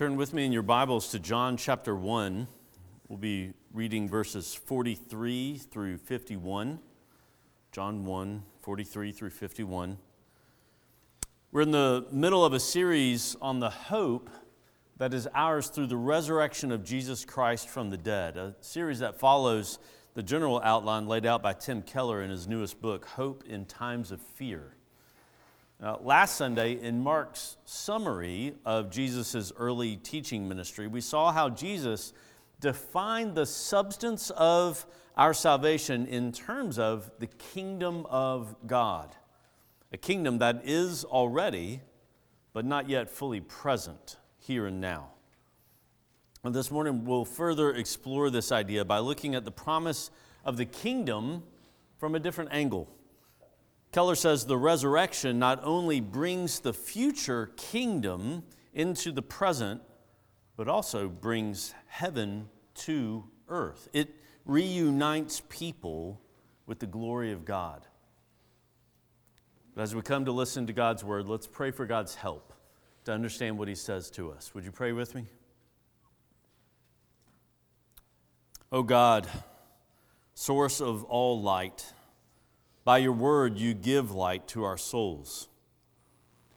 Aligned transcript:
Turn 0.00 0.16
with 0.16 0.32
me 0.32 0.46
in 0.46 0.50
your 0.50 0.62
Bibles 0.62 1.10
to 1.10 1.18
John 1.18 1.58
chapter 1.58 1.94
1. 1.94 2.48
We'll 3.08 3.18
be 3.18 3.52
reading 3.74 4.08
verses 4.08 4.54
43 4.54 5.58
through 5.58 5.98
51. 5.98 6.78
John 7.70 8.06
1, 8.06 8.42
43 8.62 9.12
through 9.12 9.28
51. 9.28 9.98
We're 11.52 11.60
in 11.60 11.70
the 11.70 12.06
middle 12.10 12.46
of 12.46 12.54
a 12.54 12.60
series 12.60 13.36
on 13.42 13.60
the 13.60 13.68
hope 13.68 14.30
that 14.96 15.12
is 15.12 15.28
ours 15.34 15.68
through 15.68 15.88
the 15.88 15.98
resurrection 15.98 16.72
of 16.72 16.82
Jesus 16.82 17.26
Christ 17.26 17.68
from 17.68 17.90
the 17.90 17.98
dead, 17.98 18.38
a 18.38 18.56
series 18.62 19.00
that 19.00 19.18
follows 19.18 19.78
the 20.14 20.22
general 20.22 20.62
outline 20.64 21.08
laid 21.08 21.26
out 21.26 21.42
by 21.42 21.52
Tim 21.52 21.82
Keller 21.82 22.22
in 22.22 22.30
his 22.30 22.48
newest 22.48 22.80
book, 22.80 23.04
Hope 23.04 23.44
in 23.46 23.66
Times 23.66 24.12
of 24.12 24.22
Fear. 24.22 24.76
Uh, 25.82 25.96
last 26.02 26.36
Sunday, 26.36 26.78
in 26.78 27.02
Mark's 27.02 27.56
summary 27.64 28.52
of 28.66 28.90
Jesus' 28.90 29.50
early 29.56 29.96
teaching 29.96 30.46
ministry, 30.46 30.86
we 30.86 31.00
saw 31.00 31.32
how 31.32 31.48
Jesus 31.48 32.12
defined 32.60 33.34
the 33.34 33.46
substance 33.46 34.28
of 34.36 34.84
our 35.16 35.32
salvation 35.32 36.06
in 36.06 36.32
terms 36.32 36.78
of 36.78 37.10
the 37.18 37.26
kingdom 37.26 38.04
of 38.10 38.54
God, 38.66 39.16
a 39.90 39.96
kingdom 39.96 40.36
that 40.40 40.60
is 40.64 41.02
already, 41.02 41.80
but 42.52 42.66
not 42.66 42.90
yet 42.90 43.08
fully 43.08 43.40
present 43.40 44.18
here 44.38 44.66
and 44.66 44.82
now. 44.82 45.12
And 46.44 46.54
this 46.54 46.70
morning, 46.70 47.06
we'll 47.06 47.24
further 47.24 47.72
explore 47.72 48.28
this 48.28 48.52
idea 48.52 48.84
by 48.84 48.98
looking 48.98 49.34
at 49.34 49.46
the 49.46 49.50
promise 49.50 50.10
of 50.44 50.58
the 50.58 50.66
kingdom 50.66 51.42
from 51.96 52.14
a 52.14 52.20
different 52.20 52.50
angle. 52.52 52.86
Keller 53.92 54.14
says 54.14 54.46
the 54.46 54.56
resurrection 54.56 55.38
not 55.38 55.60
only 55.64 56.00
brings 56.00 56.60
the 56.60 56.72
future 56.72 57.50
kingdom 57.56 58.44
into 58.72 59.10
the 59.10 59.22
present, 59.22 59.82
but 60.56 60.68
also 60.68 61.08
brings 61.08 61.74
heaven 61.86 62.48
to 62.74 63.24
earth. 63.48 63.88
It 63.92 64.14
reunites 64.44 65.42
people 65.48 66.20
with 66.66 66.78
the 66.78 66.86
glory 66.86 67.32
of 67.32 67.44
God. 67.44 67.86
But 69.74 69.82
as 69.82 69.94
we 69.94 70.02
come 70.02 70.24
to 70.24 70.32
listen 70.32 70.66
to 70.66 70.72
God's 70.72 71.02
word, 71.02 71.26
let's 71.26 71.46
pray 71.46 71.70
for 71.70 71.86
God's 71.86 72.14
help 72.14 72.52
to 73.04 73.12
understand 73.12 73.58
what 73.58 73.68
he 73.68 73.74
says 73.74 74.10
to 74.10 74.30
us. 74.30 74.54
Would 74.54 74.64
you 74.64 74.72
pray 74.72 74.92
with 74.92 75.14
me? 75.14 75.24
Oh 78.72 78.82
God, 78.82 79.26
source 80.34 80.80
of 80.80 81.02
all 81.04 81.40
light, 81.42 81.92
by 82.90 82.98
your 82.98 83.12
word, 83.12 83.56
you 83.56 83.72
give 83.72 84.10
light 84.10 84.48
to 84.48 84.64
our 84.64 84.76
souls. 84.76 85.48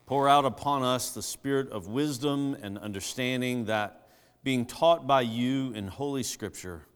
Pour 0.08 0.28
out 0.28 0.46
upon 0.46 0.82
us 0.82 1.12
the 1.12 1.22
spirit 1.22 1.70
of 1.70 1.86
wisdom 1.86 2.58
and 2.64 2.76
understanding 2.80 3.66
that, 3.66 4.08
being 4.44 4.66
taught 4.66 5.06
by 5.06 5.22
you 5.22 5.72
in 5.74 5.88
Holy 5.88 6.24
Scripture, 6.24 6.88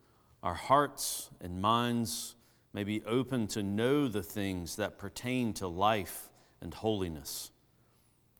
our 0.41 0.55
hearts 0.55 1.29
and 1.39 1.61
minds 1.61 2.35
may 2.73 2.83
be 2.83 3.03
open 3.03 3.45
to 3.45 3.61
know 3.61 4.07
the 4.07 4.23
things 4.23 4.75
that 4.77 4.97
pertain 4.97 5.53
to 5.53 5.67
life 5.67 6.31
and 6.59 6.73
holiness. 6.73 7.51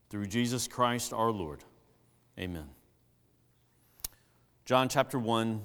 Through 0.09 0.25
Jesus 0.25 0.67
Christ 0.67 1.13
our 1.13 1.29
Lord. 1.29 1.63
Amen. 2.39 2.69
John 4.65 4.89
chapter 4.89 5.19
1, 5.19 5.63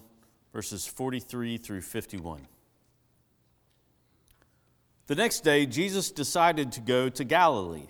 verses 0.53 0.87
43 0.87 1.57
through 1.57 1.81
51. 1.81 2.49
The 5.07 5.15
next 5.17 5.41
day, 5.41 5.67
Jesus 5.67 6.11
decided 6.11 6.73
to 6.73 6.81
go 6.81 7.09
to 7.09 7.25
Galilee. 7.25 7.89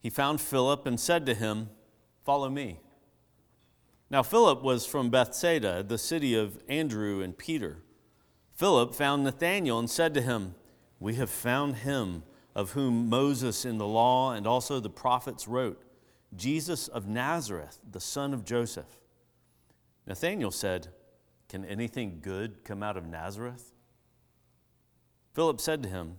He 0.00 0.10
found 0.10 0.40
Philip 0.40 0.86
and 0.86 0.98
said 0.98 1.24
to 1.26 1.34
him, 1.34 1.70
Follow 2.24 2.50
me. 2.50 2.80
Now, 4.10 4.22
Philip 4.22 4.62
was 4.62 4.84
from 4.84 5.10
Bethsaida, 5.10 5.82
the 5.82 5.98
city 5.98 6.34
of 6.34 6.62
Andrew 6.68 7.22
and 7.22 7.38
Peter. 7.38 7.78
Philip 8.54 8.94
found 8.94 9.24
Nathanael 9.24 9.78
and 9.78 9.88
said 9.88 10.14
to 10.14 10.20
him, 10.20 10.54
We 11.00 11.14
have 11.14 11.30
found 11.30 11.76
him 11.76 12.24
of 12.54 12.72
whom 12.72 13.08
Moses 13.08 13.64
in 13.64 13.78
the 13.78 13.86
law 13.86 14.32
and 14.32 14.46
also 14.46 14.80
the 14.80 14.90
prophets 14.90 15.48
wrote, 15.48 15.82
Jesus 16.36 16.88
of 16.88 17.06
Nazareth, 17.06 17.78
the 17.90 18.00
son 18.00 18.34
of 18.34 18.44
Joseph. 18.44 18.98
Nathanael 20.06 20.50
said, 20.50 20.88
Can 21.48 21.64
anything 21.64 22.18
good 22.20 22.64
come 22.64 22.82
out 22.82 22.96
of 22.96 23.06
Nazareth? 23.06 23.72
Philip 25.32 25.60
said 25.60 25.82
to 25.82 25.88
him, 25.88 26.18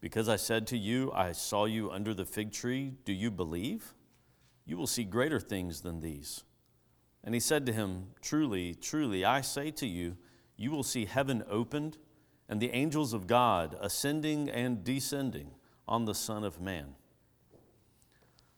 because 0.00 0.28
I 0.28 0.36
said 0.36 0.66
to 0.68 0.78
you, 0.78 1.10
I 1.12 1.32
saw 1.32 1.64
you 1.64 1.90
under 1.90 2.14
the 2.14 2.24
fig 2.24 2.52
tree, 2.52 2.92
do 3.04 3.12
you 3.12 3.30
believe? 3.30 3.94
You 4.64 4.76
will 4.76 4.86
see 4.86 5.04
greater 5.04 5.40
things 5.40 5.80
than 5.80 6.00
these. 6.00 6.44
And 7.24 7.34
he 7.34 7.40
said 7.40 7.66
to 7.66 7.72
him, 7.72 8.08
Truly, 8.20 8.74
truly, 8.74 9.24
I 9.24 9.40
say 9.40 9.70
to 9.72 9.86
you, 9.86 10.16
you 10.56 10.70
will 10.70 10.82
see 10.82 11.04
heaven 11.04 11.44
opened 11.48 11.98
and 12.48 12.60
the 12.60 12.70
angels 12.70 13.12
of 13.12 13.26
God 13.26 13.76
ascending 13.80 14.48
and 14.48 14.84
descending 14.84 15.50
on 15.88 16.04
the 16.04 16.14
Son 16.14 16.44
of 16.44 16.60
Man. 16.60 16.94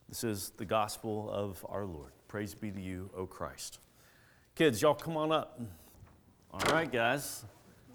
This 0.09 0.25
is 0.25 0.53
the 0.56 0.65
gospel 0.65 1.31
of 1.31 1.65
our 1.69 1.84
Lord. 1.84 2.12
Praise 2.28 2.55
be 2.55 2.70
to 2.70 2.81
you, 2.81 3.10
O 3.16 3.26
Christ. 3.26 3.78
Kids, 4.55 4.81
y'all 4.82 4.94
come 4.94 5.16
on 5.16 5.32
up. 5.32 5.60
All 6.50 6.72
right, 6.72 6.91
guys. 6.91 7.44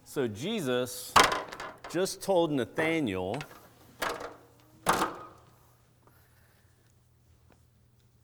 So, 0.03 0.27
Jesus 0.27 1.13
just 1.93 2.23
told 2.23 2.51
Nathanael 2.51 3.37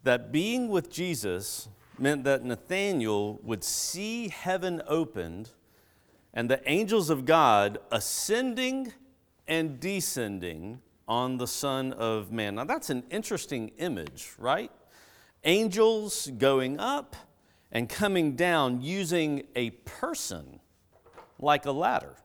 that 0.02 0.32
being 0.32 0.70
with 0.70 0.90
Jesus 0.90 1.70
meant 2.00 2.24
that 2.24 2.44
Nathanael 2.44 3.40
would 3.44 3.64
see 3.64 4.30
heaven 4.30 4.82
opened 4.88 5.52
and 6.34 6.50
the 6.50 6.68
angels 6.68 7.12
of 7.12 7.26
God 7.26 7.78
ascending 7.92 8.92
and 9.48 9.80
descending 9.80 10.82
on 11.08 11.38
the 11.38 11.46
Son 11.46 11.94
of 11.94 12.32
Man. 12.32 12.56
Now, 12.56 12.64
that's 12.64 12.90
an 12.90 13.04
interesting 13.12 13.70
image, 13.78 14.32
right? 14.40 14.72
Angels 15.44 16.32
going 16.40 16.80
up 16.80 17.16
and 17.72 17.88
coming 17.88 18.36
down 18.36 18.82
using 18.82 19.44
a 19.56 19.70
person 19.70 20.60
like 21.38 21.68
a 21.68 21.72
ladder. 21.72 22.16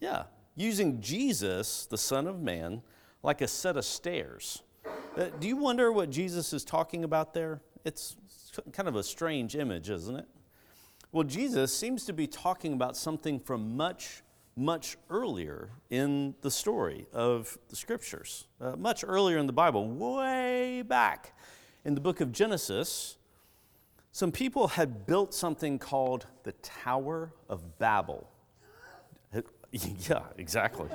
Yeah, 0.00 0.24
using 0.56 1.00
Jesus, 1.00 1.86
the 1.86 1.98
Son 1.98 2.26
of 2.26 2.40
Man, 2.40 2.82
like 3.22 3.42
a 3.42 3.48
set 3.48 3.76
of 3.76 3.84
stairs. 3.84 4.62
Uh, 5.16 5.26
do 5.38 5.46
you 5.46 5.56
wonder 5.56 5.92
what 5.92 6.10
Jesus 6.10 6.52
is 6.52 6.64
talking 6.64 7.04
about 7.04 7.34
there? 7.34 7.60
It's 7.84 8.16
kind 8.72 8.88
of 8.88 8.96
a 8.96 9.02
strange 9.02 9.56
image, 9.56 9.90
isn't 9.90 10.16
it? 10.16 10.26
Well, 11.12 11.24
Jesus 11.24 11.76
seems 11.76 12.06
to 12.06 12.12
be 12.12 12.26
talking 12.26 12.72
about 12.72 12.96
something 12.96 13.40
from 13.40 13.76
much, 13.76 14.22
much 14.56 14.96
earlier 15.10 15.70
in 15.90 16.34
the 16.40 16.50
story 16.50 17.06
of 17.12 17.58
the 17.68 17.76
scriptures, 17.76 18.46
uh, 18.60 18.76
much 18.76 19.04
earlier 19.06 19.36
in 19.36 19.46
the 19.46 19.52
Bible, 19.52 19.88
way 19.88 20.82
back 20.82 21.36
in 21.84 21.94
the 21.94 22.00
book 22.00 22.20
of 22.20 22.32
Genesis. 22.32 23.18
Some 24.12 24.32
people 24.32 24.68
had 24.68 25.06
built 25.06 25.34
something 25.34 25.78
called 25.78 26.26
the 26.44 26.52
Tower 26.52 27.32
of 27.48 27.78
Babel. 27.78 28.30
yeah, 30.08 30.22
exactly. 30.36 30.88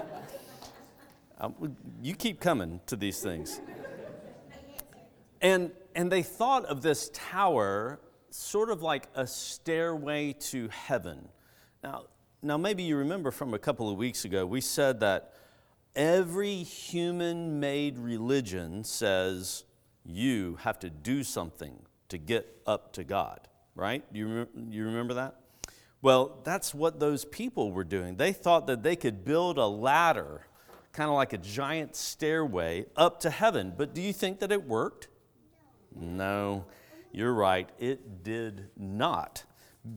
Um, 1.39 1.75
you 2.01 2.15
keep 2.15 2.39
coming 2.39 2.79
to 2.87 2.95
these 2.95 3.21
things. 3.21 3.61
And, 5.41 5.71
and 5.93 6.11
they 6.11 6.23
thought 6.23 6.65
of 6.65 6.81
this 6.81 7.09
tower 7.13 7.99
sort 8.29 8.69
of 8.69 8.81
like 8.81 9.07
a 9.15 9.27
stairway 9.27 10.33
to 10.33 10.67
heaven. 10.69 11.29
Now, 11.83 12.05
now, 12.45 12.57
maybe 12.57 12.83
you 12.83 12.97
remember 12.97 13.31
from 13.31 13.55
a 13.55 13.59
couple 13.59 13.89
of 13.89 13.97
weeks 13.97 14.23
ago, 14.23 14.45
we 14.45 14.61
said 14.61 14.99
that 14.99 15.33
every 15.95 16.57
human 16.57 17.59
made 17.59 17.97
religion 17.97 18.83
says 18.83 19.63
you 20.05 20.57
have 20.61 20.77
to 20.79 20.91
do 20.91 21.23
something 21.23 21.79
to 22.09 22.19
get 22.19 22.61
up 22.67 22.93
to 22.93 23.03
God, 23.03 23.47
right? 23.73 24.03
You, 24.11 24.47
you 24.69 24.85
remember 24.85 25.15
that? 25.15 25.39
Well, 26.05 26.37
that's 26.43 26.71
what 26.71 26.99
those 26.99 27.25
people 27.25 27.71
were 27.71 27.83
doing. 27.83 28.17
They 28.17 28.31
thought 28.31 28.67
that 28.67 28.83
they 28.83 28.95
could 28.95 29.25
build 29.25 29.57
a 29.57 29.65
ladder, 29.65 30.45
kind 30.93 31.09
of 31.09 31.15
like 31.15 31.33
a 31.33 31.39
giant 31.39 31.95
stairway, 31.95 32.85
up 32.95 33.21
to 33.21 33.31
heaven. 33.31 33.73
But 33.75 33.95
do 33.95 34.03
you 34.03 34.13
think 34.13 34.39
that 34.41 34.51
it 34.51 34.67
worked? 34.67 35.07
No, 35.95 36.65
you're 37.11 37.33
right. 37.33 37.67
It 37.79 38.23
did 38.23 38.67
not. 38.77 39.45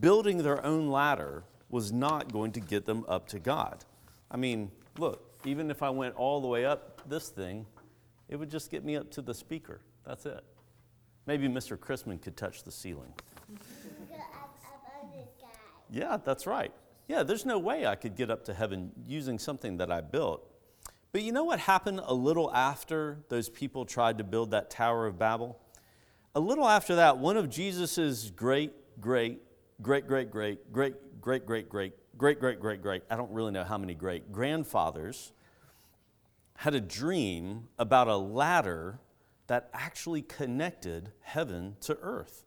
building 0.01 0.39
their 0.39 0.65
own 0.65 0.89
ladder 0.89 1.45
was 1.69 1.93
not 1.93 2.33
going 2.33 2.53
to 2.53 2.61
get 2.61 2.87
them 2.87 3.05
up 3.07 3.29
to 3.29 3.39
God. 3.39 3.85
I 4.31 4.39
mean, 4.39 4.71
look, 4.97 5.39
even 5.45 5.71
if 5.71 5.83
I 5.83 5.91
went 5.91 6.15
all 6.15 6.41
the 6.41 6.49
way 6.49 6.65
up 6.65 7.03
this 7.07 7.29
thing, 7.29 7.67
it 8.31 8.37
would 8.37 8.51
just 8.51 8.71
get 8.71 8.83
me 8.83 8.97
up 8.97 9.11
to 9.11 9.21
the 9.21 9.35
speaker. 9.35 9.83
That's 10.07 10.25
it. 10.25 10.43
Maybe 11.27 11.49
Mr. 11.49 11.77
Chrisman 11.77 12.23
could 12.23 12.39
touch 12.39 12.63
the 12.63 12.73
ceiling. 12.73 13.13
Yeah, 15.91 16.19
that's 16.23 16.47
right. 16.47 16.73
Yeah, 17.09 17.23
there's 17.23 17.47
no 17.47 17.59
way 17.59 17.87
I 17.87 17.95
could 17.95 18.17
get 18.17 18.31
up 18.31 18.45
to 18.45 18.55
heaven 18.55 18.93
using 19.07 19.39
something 19.39 19.79
that 19.79 19.91
I 19.91 20.01
built. 20.03 20.49
But 21.13 21.23
you 21.23 21.33
know 21.33 21.45
what 21.45 21.59
happened 21.59 22.01
a 22.05 22.13
little 22.13 22.53
after 22.55 23.19
those 23.29 23.49
people 23.49 23.87
tried 23.87 24.19
to 24.19 24.25
build 24.25 24.51
that 24.51 24.69
Tower 24.69 25.07
of 25.07 25.19
Babel? 25.19 25.59
A 26.35 26.41
little 26.41 26.69
after 26.69 26.97
that, 26.97 27.19
one 27.19 27.39
of 27.39 27.49
Jesus's 27.49 28.31
great, 28.31 28.73
great, 29.01 29.41
great, 29.81 30.07
great, 30.07 30.31
great, 30.31 30.71
great, 30.71 30.95
great, 31.23 31.47
great, 31.47 31.69
great, 31.69 31.93
great, 32.19 32.39
great, 32.39 32.61
great, 32.61 32.83
great, 32.83 33.03
I 33.11 33.17
don't 33.17 33.31
really 33.31 33.53
know 33.53 33.65
how 33.65 33.79
many 33.79 33.95
great 33.95 34.31
grandfathers 34.31 35.33
had 36.59 36.75
a 36.75 36.81
dream 36.81 37.69
about 37.79 38.09
a 38.09 38.17
ladder 38.17 38.99
that 39.47 39.71
actually 39.73 40.21
connected 40.23 41.13
heaven 41.21 41.77
to 41.81 41.97
earth. 42.03 42.45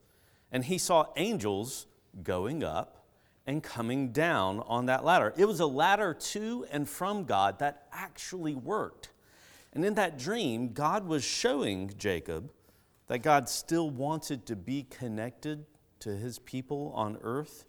And 0.51 0.65
he 0.65 0.77
saw 0.77 1.07
angels 1.15 1.88
going 2.21 2.63
up 2.63 3.00
and 3.47 3.63
coming 3.63 4.11
down 4.11 4.59
on 4.61 4.85
that 4.85 5.03
ladder. 5.03 5.33
It 5.35 5.45
was 5.45 5.59
a 5.59 5.65
ladder 5.65 6.13
to 6.13 6.65
and 6.71 6.88
from 6.88 7.23
God 7.25 7.59
that 7.59 7.88
actually 7.91 8.55
worked. 8.55 9.09
And 9.73 9.85
in 9.85 9.95
that 9.95 10.19
dream, 10.19 10.73
God 10.73 11.07
was 11.07 11.23
showing 11.23 11.91
Jacob 11.97 12.51
that 13.07 13.19
God 13.19 13.49
still 13.49 13.89
wanted 13.89 14.45
to 14.47 14.55
be 14.55 14.83
connected 14.89 15.65
to 15.99 16.15
his 16.15 16.39
people 16.39 16.91
on 16.95 17.17
earth. 17.21 17.65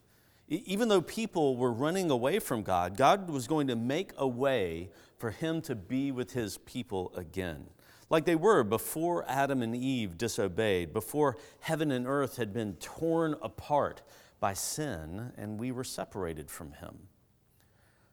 Even 0.48 0.88
though 0.88 1.00
people 1.00 1.56
were 1.56 1.72
running 1.72 2.10
away 2.10 2.38
from 2.38 2.62
God, 2.62 2.96
God 2.96 3.30
was 3.30 3.46
going 3.46 3.68
to 3.68 3.76
make 3.76 4.12
a 4.18 4.26
way 4.26 4.90
for 5.18 5.30
him 5.30 5.62
to 5.62 5.74
be 5.74 6.12
with 6.12 6.32
his 6.32 6.58
people 6.58 7.12
again. 7.16 7.66
Like 8.10 8.26
they 8.26 8.36
were 8.36 8.62
before 8.62 9.24
Adam 9.26 9.62
and 9.62 9.74
Eve 9.74 10.18
disobeyed, 10.18 10.92
before 10.92 11.38
heaven 11.60 11.90
and 11.90 12.06
earth 12.06 12.36
had 12.36 12.52
been 12.52 12.74
torn 12.74 13.36
apart 13.40 14.02
by 14.42 14.52
sin 14.52 15.30
and 15.38 15.60
we 15.60 15.70
were 15.70 15.84
separated 15.84 16.50
from 16.50 16.72
him. 16.72 16.98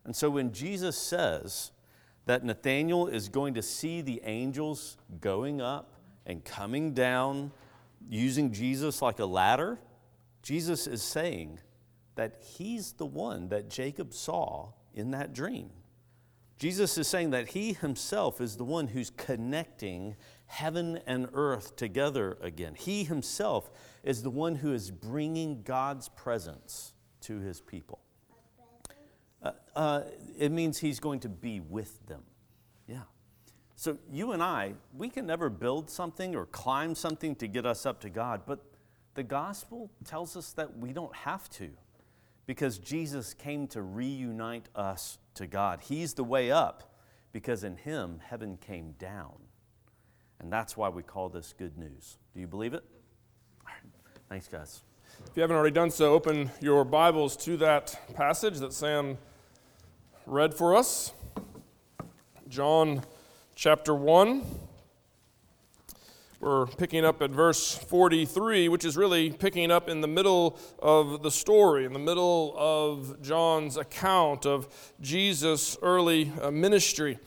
And 0.06 0.16
so 0.16 0.30
when 0.30 0.54
Jesus 0.54 0.96
says 0.96 1.72
that 2.28 2.46
Nathanael 2.46 3.08
is 3.08 3.30
going 3.30 3.56
to 3.56 3.64
see 3.64 4.02
the 4.02 4.22
angels 4.24 4.96
going 5.22 5.60
up 5.60 5.96
and 6.28 6.46
coming 6.46 6.94
down 6.94 7.52
using 8.08 8.54
Jesus 8.54 9.02
like 9.02 9.18
a 9.18 9.26
ladder, 9.26 9.80
Jesus 10.44 10.86
is 10.86 11.02
saying 11.02 11.60
that 12.14 12.36
he's 12.44 12.92
the 12.92 13.08
one 13.08 13.50
that 13.50 13.68
Jacob 13.68 14.14
saw 14.14 14.74
in 14.94 15.10
that 15.12 15.34
dream. 15.34 15.72
Jesus 16.60 16.96
is 17.00 17.08
saying 17.08 17.32
that 17.32 17.48
he 17.50 17.74
himself 17.74 18.40
is 18.40 18.56
the 18.56 18.64
one 18.66 18.90
who's 18.90 19.10
connecting 19.10 20.16
heaven 20.46 21.00
and 21.08 21.28
earth 21.34 21.76
together 21.76 22.38
again. 22.40 22.76
He 22.76 23.04
himself 23.04 23.72
is 24.04 24.24
the 24.24 24.30
one 24.30 24.56
who 24.56 24.74
is 24.74 24.92
bringing 24.92 25.64
God's 25.64 26.10
presence 26.10 26.94
to 27.22 27.40
his 27.40 27.62
people. 27.62 28.00
Uh, 29.42 29.52
uh, 29.76 30.02
it 30.38 30.52
means 30.52 30.78
he's 30.78 31.00
going 31.00 31.20
to 31.22 31.30
be 31.30 31.60
with 31.60 32.06
them. 32.08 32.24
Yeah. 32.88 33.04
So 33.76 33.98
you 34.12 34.34
and 34.34 34.44
I, 34.44 34.74
we 34.98 35.10
can 35.10 35.26
never 35.26 35.50
build 35.50 35.90
something 35.90 36.36
or 36.36 36.46
climb 36.46 36.96
something 36.96 37.36
to 37.36 37.48
get 37.48 37.66
us 37.66 37.86
up 37.86 38.02
to 38.02 38.10
God, 38.10 38.42
but 38.46 38.60
the 39.16 39.24
gospel 39.24 39.90
tells 40.06 40.36
us 40.36 40.52
that 40.54 40.78
we 40.78 40.92
don't 40.92 41.16
have 41.16 41.50
to 41.52 41.70
because 42.46 42.78
Jesus 42.78 43.34
came 43.34 43.68
to 43.68 43.82
reunite 43.82 44.70
us 44.76 45.20
to 45.36 45.48
God. 45.48 45.82
He's 45.82 46.14
the 46.14 46.24
way 46.24 46.52
up 46.52 46.96
because 47.32 47.64
in 47.64 47.78
him 47.78 48.20
heaven 48.26 48.58
came 48.58 48.94
down. 48.94 49.36
And 50.40 50.52
that's 50.52 50.76
why 50.76 50.90
we 50.90 51.04
call 51.04 51.30
this 51.30 51.54
good 51.58 51.78
news. 51.78 52.18
Do 52.34 52.40
you 52.40 52.48
believe 52.48 52.74
it? 52.74 52.84
Thanks, 54.30 54.48
guys. 54.48 54.82
If 55.26 55.36
you 55.36 55.42
haven't 55.42 55.58
already 55.58 55.74
done 55.74 55.90
so, 55.90 56.14
open 56.14 56.52
your 56.62 56.86
Bibles 56.86 57.36
to 57.38 57.58
that 57.58 58.00
passage 58.14 58.60
that 58.60 58.74
Sam 58.74 59.18
read 60.28 60.54
for 60.54 60.76
us. 60.76 61.14
John 62.48 63.02
chapter 63.56 63.96
1. 63.96 64.44
We're 66.40 66.68
picking 66.68 67.06
up 67.06 67.24
at 67.24 67.32
verse 67.32 67.74
43, 67.74 68.70
which 68.70 68.86
is 68.86 68.96
really 68.96 69.32
picking 69.32 69.72
up 69.72 69.90
in 69.90 70.02
the 70.02 70.08
middle 70.08 70.60
of 70.78 71.24
the 71.24 71.32
story, 71.32 71.86
in 71.86 71.94
the 71.94 71.98
middle 71.98 72.54
of 72.56 73.20
John's 73.24 73.78
account 73.78 74.46
of 74.46 74.94
Jesus' 75.02 75.76
early 75.82 76.32
uh, 76.40 76.52
ministry. 76.52 77.18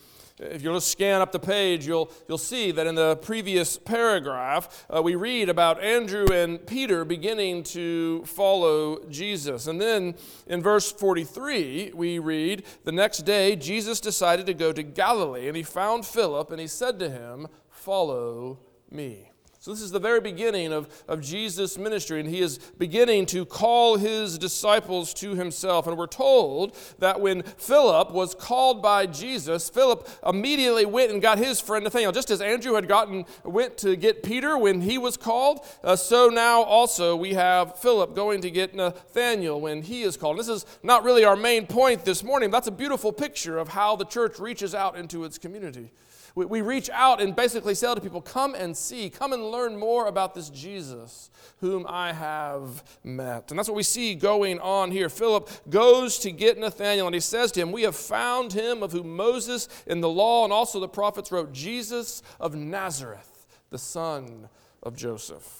If 0.50 0.62
you'll 0.62 0.75
just 0.75 0.91
scan 0.91 1.21
up 1.21 1.33
the 1.33 1.39
page, 1.39 1.87
you'll, 1.87 2.11
you'll 2.29 2.39
see 2.39 2.73
that 2.73 2.87
in 2.87 2.94
the 2.94 3.17
previous 3.17 3.79
paragraph, 3.79 4.87
uh, 4.94 5.03
we 5.03 5.15
read 5.15 5.49
about 5.49 5.83
Andrew 5.83 6.27
and 6.33 6.65
Peter 6.67 7.05
beginning 7.05 7.62
to 7.65 8.25
follow 8.25 9.05
Jesus. 9.09 9.67
And 9.67 9.81
then 9.81 10.15
in 10.47 10.62
verse 10.62 10.91
43, 10.91 11.93
we 11.94 12.19
read, 12.19 12.65
The 12.85 12.93
next 12.93 13.19
day, 13.19 13.56
Jesus 13.56 14.00
decided 14.00 14.47
to 14.47 14.55
go 14.55 14.73
to 14.73 14.83
Galilee, 14.83 15.49
and 15.49 15.56
he 15.56 15.62
found 15.62 16.05
Philip, 16.05 16.50
and 16.50 16.61
he 16.61 16.67
said 16.67 16.99
to 16.99 17.09
him, 17.09 17.49
Follow 17.71 18.59
me. 18.91 19.31
So, 19.62 19.70
this 19.70 19.81
is 19.81 19.93
the 19.93 20.00
very 20.00 20.20
beginning 20.20 20.73
of, 20.73 20.88
of 21.06 21.20
Jesus' 21.20 21.79
ministry, 21.79 22.19
and 22.19 22.29
he 22.29 22.41
is 22.41 22.59
beginning 22.79 23.26
to 23.26 23.44
call 23.44 23.97
his 23.97 24.37
disciples 24.37 25.14
to 25.14 25.37
himself. 25.37 25.87
And 25.87 25.97
we're 25.97 26.09
told 26.09 26.76
that 26.99 27.20
when 27.20 27.43
Philip 27.43 28.11
was 28.11 28.35
called 28.35 28.82
by 28.82 29.06
Jesus, 29.06 29.70
Philip 29.70 30.09
immediately 30.26 30.85
went 30.85 31.12
and 31.12 31.23
got 31.23 31.38
his 31.38 31.61
friend 31.61 31.85
Nathanael. 31.85 32.11
Just 32.11 32.32
as 32.32 32.41
Andrew 32.41 32.75
had 32.75 32.88
gotten, 32.88 33.25
went 33.44 33.79
to 33.79 33.94
get 33.94 34.25
Peter 34.25 34.59
when 34.59 34.81
he 34.81 34.99
was 34.99 35.17
called, 35.17 35.65
uh, 35.85 35.94
so 35.94 36.26
now 36.26 36.62
also 36.62 37.15
we 37.15 37.35
have 37.35 37.79
Philip 37.79 38.17
going 38.17 38.41
to 38.41 38.50
get 38.50 38.75
Nathanael 38.75 39.61
when 39.61 39.82
he 39.82 40.03
is 40.03 40.17
called. 40.17 40.32
And 40.32 40.41
This 40.41 40.49
is 40.49 40.67
not 40.82 41.05
really 41.05 41.25
our 41.25 41.37
main 41.37 41.69
point 41.69 42.05
this 42.05 42.25
morning. 42.25 42.50
That's 42.50 42.67
a 42.67 42.73
beautiful 42.73 43.12
picture 43.12 43.58
of 43.58 43.69
how 43.69 43.94
the 43.94 44.06
church 44.06 44.41
reaches 44.41 44.75
out 44.75 44.97
into 44.97 45.23
its 45.23 45.38
community. 45.38 45.93
We, 46.34 46.46
we 46.46 46.61
reach 46.61 46.88
out 46.90 47.20
and 47.20 47.37
basically 47.37 47.75
say 47.75 47.94
to 47.94 48.00
people, 48.00 48.20
Come 48.20 48.55
and 48.55 48.76
see, 48.76 49.11
come 49.11 49.32
and 49.32 49.50
learn 49.50 49.79
more 49.79 50.06
about 50.06 50.34
this 50.34 50.49
Jesus 50.50 51.31
whom 51.61 51.87
I 51.88 52.12
have 52.12 52.82
met. 53.05 53.50
And 53.50 53.58
that's 53.58 53.69
what 53.69 53.76
we 53.76 53.82
see 53.82 54.14
going 54.14 54.58
on 54.61 54.90
here. 54.90 55.08
Philip 55.08 55.51
goes 55.70 56.19
to 56.20 56.32
get 56.32 56.58
Nathanael 56.58 57.06
and 57.06 57.15
he 57.15 57.20
says 57.20 57.53
to 57.53 57.60
him, 57.60 57.72
We 57.72 57.82
have 57.82 57.96
found 57.96 58.53
him 58.53 58.82
of 58.82 58.93
whom 58.93 59.15
Moses 59.17 59.69
in 59.86 60.01
the 60.01 60.08
law 60.08 60.44
and 60.44 60.53
also 60.53 60.81
the 60.81 60.89
prophets 60.89 61.31
wrote, 61.31 61.53
Jesus 61.53 62.22
of 62.41 62.55
Nazareth, 62.55 63.46
the 63.70 63.79
son 63.79 64.48
of 64.82 64.96
Joseph. 64.96 65.58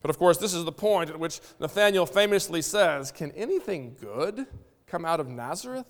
But 0.00 0.10
of 0.10 0.18
course, 0.18 0.38
this 0.38 0.54
is 0.54 0.64
the 0.64 0.72
point 0.72 1.10
at 1.10 1.18
which 1.18 1.40
Nathanael 1.60 2.06
famously 2.06 2.62
says, 2.62 3.10
Can 3.10 3.32
anything 3.32 3.96
good 4.00 4.46
come 4.86 5.04
out 5.04 5.20
of 5.20 5.28
Nazareth? 5.28 5.86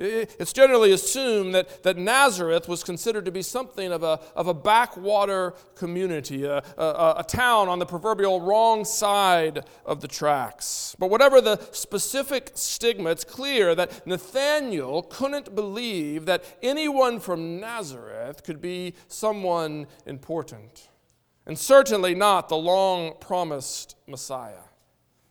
It's 0.00 0.52
generally 0.52 0.92
assumed 0.92 1.56
that, 1.56 1.82
that 1.82 1.96
Nazareth 1.96 2.68
was 2.68 2.84
considered 2.84 3.24
to 3.24 3.32
be 3.32 3.42
something 3.42 3.90
of 3.90 4.04
a, 4.04 4.20
of 4.36 4.46
a 4.46 4.54
backwater 4.54 5.54
community, 5.74 6.44
a, 6.44 6.58
a, 6.76 7.14
a 7.18 7.24
town 7.26 7.68
on 7.68 7.80
the 7.80 7.86
proverbial 7.86 8.40
wrong 8.40 8.84
side 8.84 9.64
of 9.84 10.00
the 10.00 10.06
tracks. 10.06 10.94
But 11.00 11.10
whatever 11.10 11.40
the 11.40 11.58
specific 11.72 12.52
stigma, 12.54 13.10
it's 13.10 13.24
clear 13.24 13.74
that 13.74 14.06
Nathanael 14.06 15.02
couldn't 15.02 15.56
believe 15.56 16.26
that 16.26 16.44
anyone 16.62 17.18
from 17.18 17.58
Nazareth 17.58 18.44
could 18.44 18.60
be 18.60 18.94
someone 19.08 19.88
important, 20.06 20.90
and 21.44 21.58
certainly 21.58 22.14
not 22.14 22.48
the 22.48 22.56
long 22.56 23.14
promised 23.20 23.96
Messiah. 24.06 24.62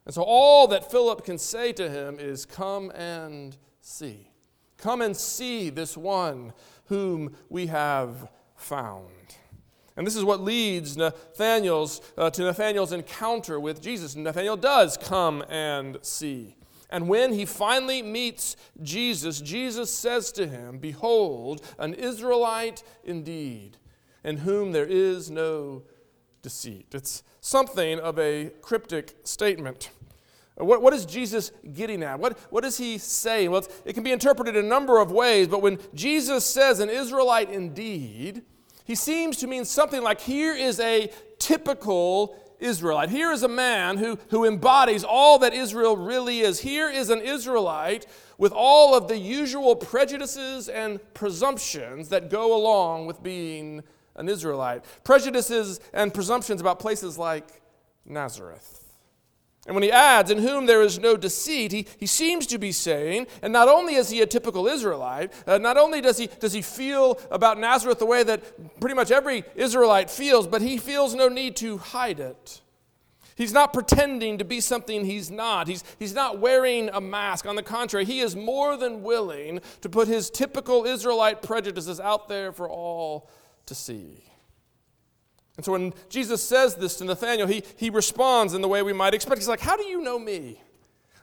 And 0.06 0.14
so 0.14 0.24
all 0.24 0.68
that 0.68 0.92
Philip 0.92 1.24
can 1.24 1.38
say 1.38 1.72
to 1.72 1.90
him 1.90 2.20
is, 2.20 2.46
Come 2.46 2.92
and 2.92 3.56
see. 3.80 4.32
Come 4.78 5.02
and 5.02 5.16
see 5.16 5.70
this 5.70 5.98
one 5.98 6.54
whom 6.86 7.36
we 7.50 7.68
have 7.68 8.30
found. 8.56 9.10
And 9.96 10.06
this 10.06 10.16
is 10.16 10.24
what 10.24 10.42
leads 10.42 10.96
Nathanael's, 10.96 12.02
uh, 12.18 12.30
to 12.30 12.44
Nathanael's 12.44 12.92
encounter 12.92 13.60
with 13.60 13.82
Jesus. 13.82 14.16
Nathanael 14.16 14.56
does 14.56 14.96
come 14.96 15.44
and 15.50 15.98
see. 16.04 16.56
And 16.90 17.10
when 17.10 17.34
he 17.34 17.46
finally 17.46 18.02
meets 18.02 18.56
Jesus, 18.82 19.42
Jesus 19.42 19.94
says 19.94 20.32
to 20.34 20.48
him, 20.48 20.78
Behold, 20.78 21.66
an 21.80 21.94
Israelite 21.96 22.84
indeed, 23.04 23.78
in 24.24 24.38
whom 24.38 24.72
there 24.72 24.86
is 24.86 25.30
no 25.30 25.84
deceit. 26.42 26.88
It's 26.94 27.24
something 27.42 28.00
of 28.00 28.18
a 28.20 28.52
cryptic 28.62 29.16
statement. 29.24 29.90
What, 30.58 30.82
what 30.82 30.94
is 30.94 31.06
Jesus 31.06 31.52
getting 31.74 32.02
at? 32.04 32.20
What, 32.20 32.38
what 32.52 32.66
is 32.66 32.78
he 32.78 32.98
saying? 32.98 33.52
Well, 33.52 33.66
it 33.86 33.94
can 33.94 34.04
be 34.04 34.12
interpreted 34.12 34.56
in 34.56 34.66
a 34.66 34.68
number 34.68 35.00
of 35.00 35.12
ways, 35.12 35.48
but 35.48 35.62
when 35.62 35.78
Jesus 35.94 36.46
says 36.46 36.80
an 36.80 36.90
Israelite 36.90 37.52
indeed, 37.52 38.42
he 38.86 38.96
seems 38.96 39.38
to 39.38 39.48
mean 39.48 39.66
something 39.66 40.02
like 40.02 40.22
here 40.22 40.56
is 40.56 40.80
a 40.80 41.12
typical 41.40 42.36
Israelite. 42.60 43.10
Here 43.10 43.32
is 43.32 43.44
a 43.44 43.48
man 43.48 43.98
who, 43.98 44.18
who 44.30 44.46
embodies 44.46 45.04
all 45.04 45.40
that 45.40 45.54
Israel 45.54 45.96
really 45.96 46.40
is. 46.40 46.60
Here 46.60 46.90
is 46.90 47.10
an 47.10 47.22
Israelite 47.22 48.08
with 48.38 48.52
all 48.52 48.96
of 48.96 49.08
the 49.08 49.18
usual 49.18 49.76
prejudices 49.76 50.70
and 50.70 51.00
presumptions 51.14 52.10
that 52.10 52.30
go 52.30 52.56
along 52.56 53.06
with 53.06 53.22
being 53.22 53.84
an 54.16 54.28
Israelite. 54.28 54.86
Prejudices 55.04 55.80
and 55.94 56.14
presumptions 56.14 56.62
about 56.62 56.80
places 56.80 57.18
like 57.18 57.62
Nazareth. 58.06 58.77
And 59.68 59.76
when 59.76 59.84
he 59.84 59.92
adds, 59.92 60.32
in 60.32 60.38
whom 60.38 60.66
there 60.66 60.82
is 60.82 60.98
no 60.98 61.18
deceit, 61.18 61.74
he, 61.74 61.86
he 61.98 62.06
seems 62.06 62.48
to 62.48 62.58
be 62.58 62.72
saying, 62.72 63.28
and 63.42 63.52
not 63.52 63.68
only 63.68 63.96
is 63.96 64.10
he 64.10 64.22
a 64.22 64.26
typical 64.26 64.66
Israelite, 64.66 65.34
uh, 65.46 65.58
not 65.58 65.78
only 65.78 66.00
does 66.00 66.18
he, 66.18 66.28
does 66.28 66.54
he 66.54 66.62
feel 66.62 67.20
about 67.30 67.60
Nazareth 67.60 68.00
the 68.00 68.06
way 68.06 68.24
that 68.24 68.80
pretty 68.80 68.96
much 68.96 69.12
every 69.12 69.44
Israelite 69.56 70.10
feels, 70.10 70.48
but 70.48 70.62
he 70.62 70.78
feels 70.78 71.14
no 71.14 71.28
need 71.28 71.58
to 71.58 71.78
hide 71.78 72.22
it. 72.22 72.62
He's 73.36 73.52
not 73.54 73.74
pretending 73.74 74.38
to 74.38 74.46
be 74.46 74.62
something 74.62 75.06
he's 75.06 75.30
not. 75.30 75.68
He's, 75.68 75.84
he's 76.00 76.16
not 76.16 76.40
wearing 76.40 76.90
a 76.90 77.02
mask. 77.02 77.46
On 77.46 77.56
the 77.56 77.62
contrary, 77.62 78.06
he 78.06 78.22
is 78.22 78.36
more 78.38 78.78
than 78.78 79.04
willing 79.04 79.60
to 79.82 79.90
put 79.90 80.08
his 80.08 80.30
typical 80.30 80.86
Israelite 80.86 81.42
prejudices 81.44 82.00
out 82.00 82.30
there 82.30 82.54
for 82.54 82.70
all 82.70 83.30
to 83.68 83.76
see. 83.76 84.27
And 85.58 85.66
so 85.66 85.72
when 85.72 85.94
Jesus 86.08 86.42
says 86.42 86.76
this 86.76 86.96
to 86.98 87.06
Nathanael, 87.06 87.48
he, 87.48 87.64
he 87.76 87.90
responds 87.90 88.54
in 88.54 88.62
the 88.62 88.68
way 88.68 88.84
we 88.84 88.94
might 88.94 89.14
expect. 89.14 89.40
He's 89.40 89.48
like, 89.48 89.60
How 89.60 89.76
do 89.76 89.84
you 89.84 90.02
know 90.02 90.18
me? 90.18 90.62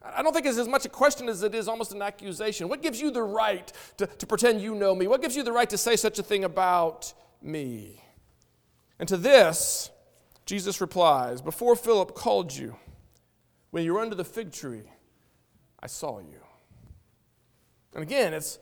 I 0.04 0.22
don't 0.22 0.34
think 0.34 0.44
it's 0.44 0.58
as 0.58 0.68
much 0.68 0.84
a 0.84 0.90
question 0.90 1.28
as 1.30 1.42
it 1.42 1.54
is 1.54 1.66
almost 1.66 1.92
an 1.94 2.02
accusation. 2.02 2.68
What 2.68 2.82
gives 2.82 3.00
you 3.00 3.10
the 3.10 3.22
right 3.22 3.72
to, 3.96 4.06
to 4.06 4.26
pretend 4.26 4.60
you 4.60 4.74
know 4.74 4.94
me? 4.94 5.06
What 5.06 5.22
gives 5.22 5.34
you 5.34 5.42
the 5.42 5.52
right 5.52 5.70
to 5.70 5.78
say 5.78 5.96
such 5.96 6.18
a 6.18 6.22
thing 6.22 6.44
about 6.44 7.14
me? 7.40 8.02
And 8.98 9.08
to 9.08 9.16
this, 9.16 9.90
Jesus 10.44 10.80
replies, 10.80 11.40
Before 11.40 11.74
Philip 11.74 12.14
called 12.14 12.54
you, 12.54 12.76
when 13.70 13.84
you 13.84 13.94
were 13.94 14.00
under 14.00 14.14
the 14.14 14.24
fig 14.24 14.52
tree, 14.52 14.90
I 15.80 15.86
saw 15.86 16.18
you. 16.18 16.40
And 17.94 18.02
again, 18.02 18.34
it's 18.34 18.58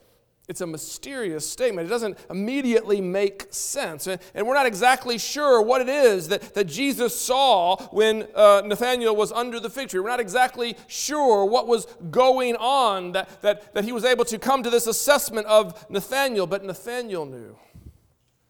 it's 0.49 0.61
a 0.61 0.67
mysterious 0.67 1.49
statement. 1.49 1.87
It 1.87 1.91
doesn't 1.91 2.19
immediately 2.29 3.01
make 3.01 3.47
sense. 3.51 4.09
And, 4.09 4.21
and 4.35 4.47
we're 4.47 4.55
not 4.55 4.67
exactly 4.67 5.17
sure 5.17 5.63
what 5.63 5.81
it 5.81 5.89
is 5.89 6.29
that, 6.29 6.55
that 6.55 6.65
Jesus 6.65 7.19
saw 7.19 7.77
when 7.89 8.27
uh, 8.35 8.63
Nathanael 8.65 9.15
was 9.15 9.31
under 9.31 9.61
the 9.61 9.71
fig 9.71 9.89
tree. 9.89 10.01
We're 10.01 10.09
not 10.09 10.21
exactly 10.21 10.77
sure 10.89 11.45
what 11.45 11.69
was 11.69 11.87
going 12.11 12.57
on 12.57 13.13
that, 13.13 13.41
that, 13.43 13.73
that 13.75 13.85
he 13.85 13.93
was 13.93 14.05
able 14.05 14.25
to 14.27 14.39
come 14.39 14.65
to 14.65 14.71
this 14.71 14.89
assessment 14.89 15.47
of 15.47 15.89
Nathanael, 15.89 16.49
but 16.49 16.65
Nathanael 16.65 17.25
knew. 17.25 17.57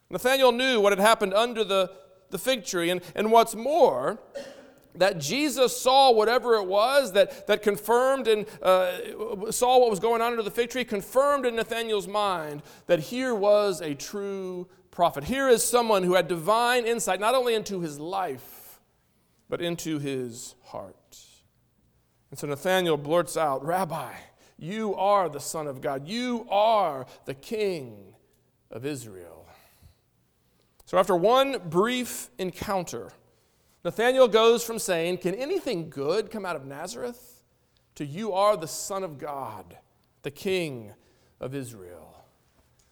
Nathanael 0.09 0.53
knew 0.53 0.81
what 0.81 0.93
had 0.93 0.99
happened 0.99 1.35
under 1.35 1.63
the, 1.63 1.91
the 2.31 2.39
fig 2.39 2.65
tree. 2.65 2.89
And, 2.89 3.03
and 3.15 3.31
what's 3.31 3.55
more, 3.55 4.19
that 4.95 5.19
Jesus 5.19 5.77
saw 5.77 6.13
whatever 6.13 6.55
it 6.55 6.67
was 6.67 7.13
that, 7.13 7.47
that 7.47 7.63
confirmed 7.63 8.29
and 8.29 8.47
uh, 8.63 9.51
saw 9.51 9.79
what 9.79 9.91
was 9.91 10.01
going 10.01 10.21
on 10.21 10.33
under 10.33 10.43
the 10.43 10.51
fig 10.51 10.71
tree, 10.71 10.85
confirmed 10.85 11.47
in 11.47 11.57
Nathanael's 11.57 12.09
mind 12.09 12.63
that 12.87 13.01
here 13.01 13.35
was 13.35 13.81
a 13.81 13.95
true 13.95 14.69
prophet. 14.91 15.25
Here 15.25 15.49
is 15.49 15.65
someone 15.65 16.03
who 16.03 16.15
had 16.15 16.29
divine 16.29 16.85
insight 16.85 17.21
not 17.21 17.35
only 17.35 17.55
into 17.55 17.81
his 17.81 17.99
life, 17.99 18.81
but 19.49 19.61
into 19.61 19.99
his 19.99 20.55
heart. 20.65 20.97
And 22.31 22.39
so 22.39 22.47
Nathanael 22.47 22.97
blurts 22.97 23.37
out, 23.37 23.65
Rabbi, 23.65 24.13
you 24.59 24.95
are 24.95 25.29
the 25.29 25.41
Son 25.41 25.67
of 25.67 25.81
God. 25.81 26.07
You 26.07 26.47
are 26.51 27.07
the 27.25 27.35
King 27.35 28.15
of 28.71 28.87
Israel. 28.87 29.47
So 30.87 30.99
after 30.99 31.17
one 31.17 31.59
brief 31.69 32.31
encounter, 32.39 33.13
Nathanael 33.85 34.29
goes 34.29 34.63
from 34.65 34.79
saying, 34.79 35.19
Can 35.19 35.35
anything 35.35 35.91
good 35.91 36.31
come 36.31 36.47
out 36.47 36.57
of 36.57 36.65
Nazareth? 36.65 37.33
to 37.95 38.05
You 38.05 38.33
are 38.33 38.57
the 38.57 38.69
Son 38.69 39.05
of 39.05 39.19
God, 39.19 39.77
the 40.23 40.31
King 40.31 40.93
of 41.41 41.55
Israel. 41.55 42.09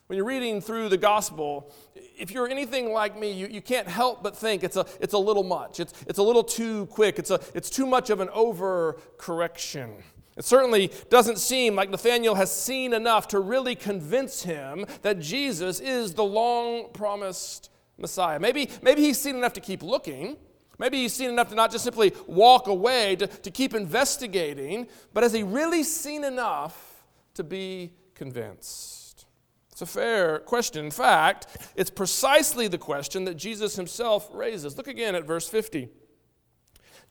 When 0.06 0.16
you're 0.16 0.26
reading 0.26 0.60
through 0.60 0.88
the 0.88 0.98
gospel, 0.98 1.72
if 1.94 2.32
you're 2.32 2.48
anything 2.48 2.92
like 2.92 3.18
me, 3.18 3.30
you, 3.30 3.46
you 3.46 3.62
can't 3.62 3.86
help 3.86 4.22
but 4.22 4.36
think 4.36 4.64
it's 4.64 4.76
a, 4.76 4.84
it's 5.00 5.14
a 5.14 5.18
little 5.18 5.44
much. 5.44 5.78
It's, 5.78 5.94
it's 6.06 6.18
a 6.18 6.22
little 6.22 6.42
too 6.42 6.86
quick. 6.86 7.18
It's, 7.20 7.30
a, 7.30 7.40
it's 7.54 7.70
too 7.70 7.86
much 7.86 8.10
of 8.10 8.20
an 8.20 8.28
overcorrection. 8.28 10.02
It 10.36 10.44
certainly 10.44 10.90
doesn't 11.10 11.38
seem 11.38 11.76
like 11.76 11.90
Nathanael 11.90 12.34
has 12.34 12.50
seen 12.50 12.92
enough 12.92 13.28
to 13.28 13.38
really 13.38 13.76
convince 13.76 14.42
him 14.42 14.84
that 15.02 15.20
Jesus 15.20 15.78
is 15.78 16.14
the 16.14 16.24
long 16.24 16.90
promised 16.92 17.70
Messiah. 17.96 18.40
Maybe, 18.40 18.68
maybe 18.82 19.02
he's 19.02 19.20
seen 19.20 19.36
enough 19.36 19.52
to 19.52 19.60
keep 19.60 19.82
looking. 19.82 20.36
Maybe 20.80 21.02
he's 21.02 21.12
seen 21.12 21.28
enough 21.28 21.50
to 21.50 21.54
not 21.54 21.70
just 21.70 21.84
simply 21.84 22.14
walk 22.26 22.66
away, 22.66 23.14
to, 23.16 23.26
to 23.26 23.50
keep 23.50 23.74
investigating, 23.74 24.88
but 25.12 25.22
has 25.22 25.34
he 25.34 25.42
really 25.42 25.82
seen 25.82 26.24
enough 26.24 27.04
to 27.34 27.44
be 27.44 27.92
convinced? 28.14 29.26
It's 29.70 29.82
a 29.82 29.86
fair 29.86 30.38
question. 30.38 30.86
In 30.86 30.90
fact, 30.90 31.48
it's 31.76 31.90
precisely 31.90 32.66
the 32.66 32.78
question 32.78 33.26
that 33.26 33.34
Jesus 33.34 33.76
himself 33.76 34.30
raises. 34.32 34.78
Look 34.78 34.88
again 34.88 35.14
at 35.14 35.26
verse 35.26 35.46
50. 35.46 35.90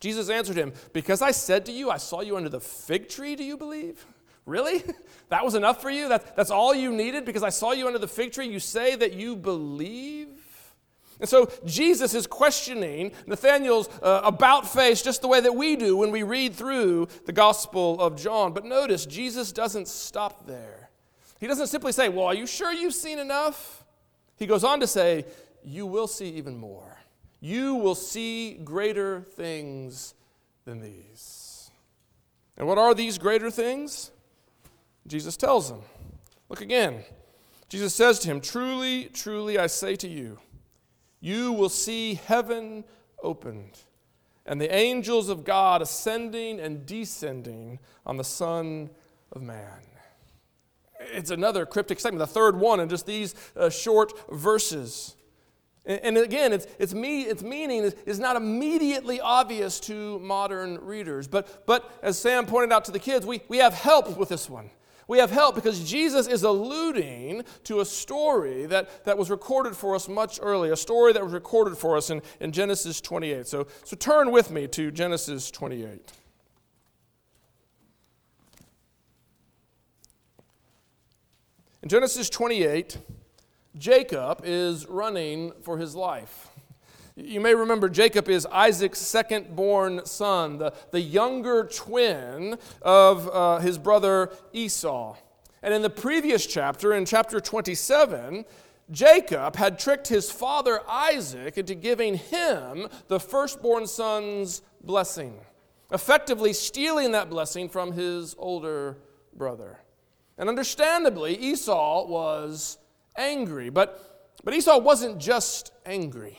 Jesus 0.00 0.28
answered 0.28 0.56
him, 0.56 0.72
Because 0.92 1.22
I 1.22 1.30
said 1.30 1.64
to 1.66 1.72
you, 1.72 1.90
I 1.90 1.98
saw 1.98 2.22
you 2.22 2.36
under 2.36 2.48
the 2.48 2.58
fig 2.58 3.08
tree, 3.08 3.36
do 3.36 3.44
you 3.44 3.56
believe? 3.56 4.04
Really? 4.46 4.82
That 5.28 5.44
was 5.44 5.54
enough 5.54 5.80
for 5.80 5.90
you? 5.90 6.08
That, 6.08 6.34
that's 6.34 6.50
all 6.50 6.74
you 6.74 6.90
needed? 6.90 7.24
Because 7.24 7.44
I 7.44 7.50
saw 7.50 7.70
you 7.70 7.86
under 7.86 8.00
the 8.00 8.08
fig 8.08 8.32
tree, 8.32 8.48
you 8.48 8.58
say 8.58 8.96
that 8.96 9.12
you 9.12 9.36
believe? 9.36 10.39
And 11.20 11.28
so 11.28 11.50
Jesus 11.66 12.14
is 12.14 12.26
questioning 12.26 13.12
Nathanael's 13.26 13.88
uh, 14.02 14.22
about 14.24 14.66
face 14.66 15.02
just 15.02 15.20
the 15.20 15.28
way 15.28 15.40
that 15.40 15.54
we 15.54 15.76
do 15.76 15.96
when 15.96 16.10
we 16.10 16.22
read 16.22 16.54
through 16.54 17.08
the 17.26 17.32
Gospel 17.32 18.00
of 18.00 18.16
John. 18.16 18.52
But 18.52 18.64
notice, 18.64 19.04
Jesus 19.04 19.52
doesn't 19.52 19.86
stop 19.86 20.46
there. 20.46 20.90
He 21.38 21.46
doesn't 21.46 21.68
simply 21.68 21.92
say, 21.92 22.08
Well, 22.08 22.26
are 22.26 22.34
you 22.34 22.46
sure 22.46 22.72
you've 22.72 22.94
seen 22.94 23.18
enough? 23.18 23.84
He 24.36 24.46
goes 24.46 24.64
on 24.64 24.80
to 24.80 24.86
say, 24.86 25.26
You 25.62 25.86
will 25.86 26.06
see 26.06 26.30
even 26.30 26.56
more. 26.56 26.98
You 27.40 27.74
will 27.74 27.94
see 27.94 28.54
greater 28.64 29.22
things 29.34 30.14
than 30.64 30.80
these. 30.80 31.70
And 32.56 32.66
what 32.66 32.78
are 32.78 32.94
these 32.94 33.18
greater 33.18 33.50
things? 33.50 34.10
Jesus 35.06 35.36
tells 35.36 35.70
him. 35.70 35.80
Look 36.48 36.60
again. 36.60 37.04
Jesus 37.68 37.94
says 37.94 38.18
to 38.20 38.28
him, 38.28 38.40
Truly, 38.40 39.04
truly, 39.04 39.58
I 39.58 39.66
say 39.66 39.96
to 39.96 40.08
you, 40.08 40.38
you 41.20 41.52
will 41.52 41.68
see 41.68 42.14
heaven 42.14 42.84
opened 43.22 43.78
and 44.46 44.60
the 44.60 44.74
angels 44.74 45.28
of 45.28 45.44
God 45.44 45.82
ascending 45.82 46.58
and 46.58 46.84
descending 46.86 47.78
on 48.04 48.16
the 48.16 48.24
Son 48.24 48.90
of 49.32 49.42
Man. 49.42 49.80
It's 51.12 51.30
another 51.30 51.64
cryptic 51.64 52.00
statement, 52.00 52.18
the 52.18 52.26
third 52.26 52.56
one 52.56 52.80
in 52.80 52.88
just 52.88 53.06
these 53.06 53.34
uh, 53.56 53.70
short 53.70 54.12
verses. 54.30 55.16
And, 55.86 56.18
again, 56.18 56.52
its, 56.52 56.66
its, 56.78 56.92
me, 56.92 57.22
its 57.22 57.42
meaning 57.42 57.84
is, 57.84 57.94
is 58.04 58.18
not 58.18 58.36
immediately 58.36 59.18
obvious 59.18 59.80
to 59.80 60.18
modern 60.18 60.78
readers. 60.78 61.26
But, 61.26 61.66
but 61.66 61.90
as 62.02 62.18
Sam 62.18 62.44
pointed 62.44 62.70
out 62.70 62.84
to 62.84 62.92
the 62.92 62.98
kids, 62.98 63.24
we, 63.24 63.40
we 63.48 63.58
have 63.58 63.72
help 63.72 64.16
with 64.18 64.28
this 64.28 64.48
one 64.50 64.70
we 65.10 65.18
have 65.18 65.32
help 65.32 65.56
because 65.56 65.82
Jesus 65.82 66.28
is 66.28 66.44
alluding 66.44 67.42
to 67.64 67.80
a 67.80 67.84
story 67.84 68.66
that, 68.66 69.04
that 69.06 69.18
was 69.18 69.28
recorded 69.28 69.74
for 69.74 69.96
us 69.96 70.08
much 70.08 70.38
earlier, 70.40 70.74
a 70.74 70.76
story 70.76 71.12
that 71.12 71.24
was 71.24 71.32
recorded 71.32 71.76
for 71.76 71.96
us 71.96 72.10
in, 72.10 72.22
in 72.38 72.52
Genesis 72.52 73.00
28. 73.00 73.44
So, 73.44 73.66
so 73.82 73.96
turn 73.96 74.30
with 74.30 74.52
me 74.52 74.68
to 74.68 74.92
Genesis 74.92 75.50
28. 75.50 76.12
In 81.82 81.88
Genesis 81.88 82.30
28, 82.30 82.98
Jacob 83.76 84.42
is 84.44 84.86
running 84.86 85.50
for 85.60 85.78
his 85.78 85.96
life. 85.96 86.49
You 87.16 87.40
may 87.40 87.54
remember 87.54 87.88
Jacob 87.88 88.28
is 88.28 88.46
Isaac's 88.46 88.98
second 88.98 89.54
born 89.54 90.04
son, 90.06 90.58
the, 90.58 90.72
the 90.90 91.00
younger 91.00 91.64
twin 91.64 92.56
of 92.82 93.28
uh, 93.28 93.58
his 93.58 93.78
brother 93.78 94.30
Esau. 94.52 95.16
And 95.62 95.74
in 95.74 95.82
the 95.82 95.90
previous 95.90 96.46
chapter, 96.46 96.94
in 96.94 97.04
chapter 97.04 97.40
27, 97.40 98.44
Jacob 98.90 99.56
had 99.56 99.78
tricked 99.78 100.08
his 100.08 100.30
father 100.30 100.80
Isaac 100.88 101.58
into 101.58 101.74
giving 101.74 102.14
him 102.14 102.88
the 103.08 103.20
firstborn 103.20 103.86
son's 103.86 104.62
blessing, 104.82 105.38
effectively 105.92 106.52
stealing 106.52 107.12
that 107.12 107.30
blessing 107.30 107.68
from 107.68 107.92
his 107.92 108.34
older 108.38 108.98
brother. 109.34 109.78
And 110.38 110.48
understandably, 110.48 111.36
Esau 111.36 112.06
was 112.06 112.78
angry. 113.16 113.68
But, 113.68 114.38
but 114.42 114.54
Esau 114.54 114.78
wasn't 114.78 115.18
just 115.18 115.72
angry. 115.84 116.38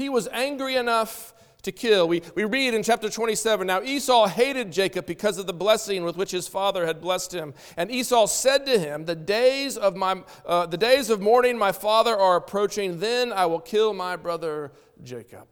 He 0.00 0.08
was 0.08 0.28
angry 0.28 0.76
enough 0.76 1.34
to 1.62 1.72
kill. 1.72 2.08
We, 2.08 2.22
we 2.34 2.44
read 2.44 2.74
in 2.74 2.82
chapter 2.82 3.10
27 3.10 3.66
Now 3.66 3.82
Esau 3.82 4.26
hated 4.26 4.72
Jacob 4.72 5.06
because 5.06 5.38
of 5.38 5.46
the 5.46 5.52
blessing 5.52 6.04
with 6.04 6.16
which 6.16 6.30
his 6.30 6.48
father 6.48 6.86
had 6.86 7.00
blessed 7.00 7.34
him. 7.34 7.54
And 7.76 7.90
Esau 7.90 8.26
said 8.26 8.66
to 8.66 8.78
him, 8.78 9.04
The 9.04 9.14
days 9.14 9.76
of, 9.76 9.96
my, 9.96 10.22
uh, 10.46 10.66
the 10.66 10.78
days 10.78 11.10
of 11.10 11.20
mourning 11.20 11.58
my 11.58 11.72
father 11.72 12.16
are 12.16 12.36
approaching, 12.36 12.98
then 12.98 13.32
I 13.32 13.46
will 13.46 13.60
kill 13.60 13.92
my 13.92 14.16
brother 14.16 14.72
Jacob. 15.02 15.48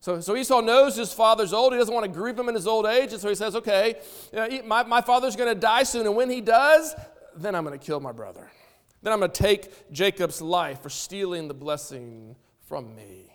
So, 0.00 0.20
so 0.20 0.34
Esau 0.34 0.60
knows 0.60 0.96
his 0.96 1.12
father's 1.12 1.52
old. 1.52 1.72
He 1.72 1.78
doesn't 1.78 1.94
want 1.94 2.04
to 2.04 2.12
grieve 2.12 2.38
him 2.38 2.48
in 2.48 2.54
his 2.54 2.66
old 2.66 2.86
age. 2.86 3.12
And 3.12 3.20
so 3.20 3.28
he 3.28 3.34
says, 3.34 3.54
okay, 3.56 3.96
my, 4.64 4.82
my 4.82 5.00
father's 5.02 5.36
going 5.36 5.54
to 5.54 5.60
die 5.60 5.82
soon. 5.82 6.06
And 6.06 6.16
when 6.16 6.30
he 6.30 6.40
does, 6.40 6.94
then 7.36 7.54
I'm 7.54 7.64
going 7.64 7.78
to 7.78 7.84
kill 7.84 8.00
my 8.00 8.12
brother. 8.12 8.50
Then 9.02 9.12
I'm 9.12 9.18
going 9.18 9.30
to 9.30 9.42
take 9.42 9.90
Jacob's 9.92 10.40
life 10.40 10.82
for 10.82 10.88
stealing 10.88 11.48
the 11.48 11.54
blessing 11.54 12.34
from 12.66 12.94
me. 12.94 13.30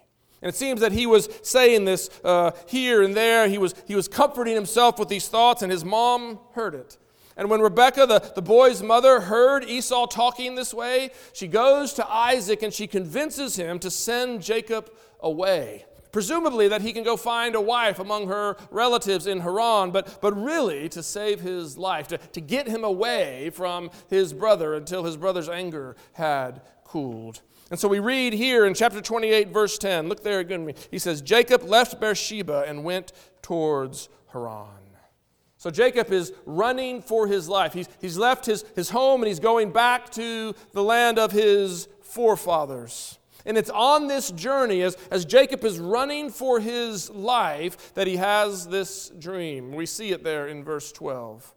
And 0.46 0.54
it 0.54 0.58
seems 0.58 0.80
that 0.82 0.92
he 0.92 1.08
was 1.08 1.28
saying 1.42 1.86
this 1.86 2.08
uh, 2.24 2.52
here 2.68 3.02
and 3.02 3.18
there. 3.18 3.48
He 3.48 3.58
was, 3.58 3.74
he 3.88 3.96
was 3.96 4.08
comforting 4.08 4.54
himself 4.54 5.00
with 5.00 5.10
these 5.10 5.28
thoughts, 5.28 5.64
and 5.64 5.72
his 5.72 5.84
mom 5.84 6.38
heard 6.54 6.76
it. 6.76 7.00
And 7.36 7.50
when 7.50 7.62
Rebekah, 7.62 8.06
the, 8.06 8.32
the 8.36 8.44
boy's 8.44 8.84
mother, 8.84 9.22
heard 9.22 9.64
Esau 9.64 10.06
talking 10.06 10.54
this 10.54 10.72
way, 10.72 11.10
she 11.34 11.48
goes 11.48 11.94
to 11.94 12.08
Isaac 12.08 12.62
and 12.62 12.72
she 12.72 12.86
convinces 12.86 13.56
him 13.56 13.80
to 13.80 13.90
send 13.90 14.44
Jacob 14.44 14.92
away. 15.20 15.86
Presumably 16.12 16.68
that 16.68 16.84
he 16.84 16.94
can 16.94 17.04
go 17.04 17.18
find 17.18 17.56
a 17.56 17.62
wife 17.62 17.98
among 17.98 18.28
her 18.28 18.56
relatives 18.70 19.26
in 19.26 19.40
Haran, 19.40 19.90
but, 19.90 20.20
but 20.22 20.40
really 20.40 20.88
to 20.90 21.02
save 21.02 21.42
his 21.42 21.76
life, 21.76 22.08
to, 22.10 22.20
to 22.20 22.40
get 22.40 22.68
him 22.68 22.84
away 22.84 23.50
from 23.50 23.90
his 24.10 24.32
brother 24.32 24.76
until 24.76 25.06
his 25.06 25.18
brother's 25.18 25.50
anger 25.50 25.96
had 26.14 26.62
cooled. 26.84 27.42
And 27.72 27.80
so 27.80 27.88
we 27.88 28.00
read 28.00 28.34
here 28.34 28.66
in 28.66 28.74
chapter 28.74 29.02
28, 29.02 29.50
verse 29.50 29.78
10. 29.78 30.08
Look 30.08 30.24
there 30.24 30.40
again. 30.40 30.74
He 30.92 31.00
says, 31.00 31.22
Jacob 31.22 31.64
left 31.64 32.00
Beersheba 32.00 32.66
and 32.68 32.84
went 32.84 33.12
towards 33.42 34.10
Haran. 34.32 34.68
So 35.58 35.72
Jacob 35.72 36.12
is 36.12 36.32
running 36.46 37.02
for 37.02 37.26
his 37.26 37.50
life. 37.50 37.74
He's, 37.74 37.90
he's 38.00 38.20
left 38.20 38.46
his, 38.46 38.64
his 38.76 38.92
home 38.92 39.22
and 39.22 39.28
he's 39.28 39.40
going 39.40 39.72
back 39.72 40.12
to 40.12 40.54
the 40.74 40.84
land 40.84 41.18
of 41.18 41.32
his 41.32 41.88
forefathers. 42.02 43.18
And 43.48 43.58
it's 43.58 43.72
on 43.72 44.06
this 44.06 44.30
journey, 44.30 44.84
as, 44.84 44.96
as 45.10 45.26
Jacob 45.26 45.64
is 45.64 45.80
running 45.80 46.30
for 46.30 46.60
his 46.60 47.10
life, 47.10 47.96
that 47.96 48.06
he 48.06 48.18
has 48.18 48.68
this 48.68 49.10
dream. 49.18 49.72
We 49.72 49.88
see 49.88 50.12
it 50.12 50.24
there 50.24 50.48
in 50.48 50.64
verse 50.64 50.92
12. 50.92 51.52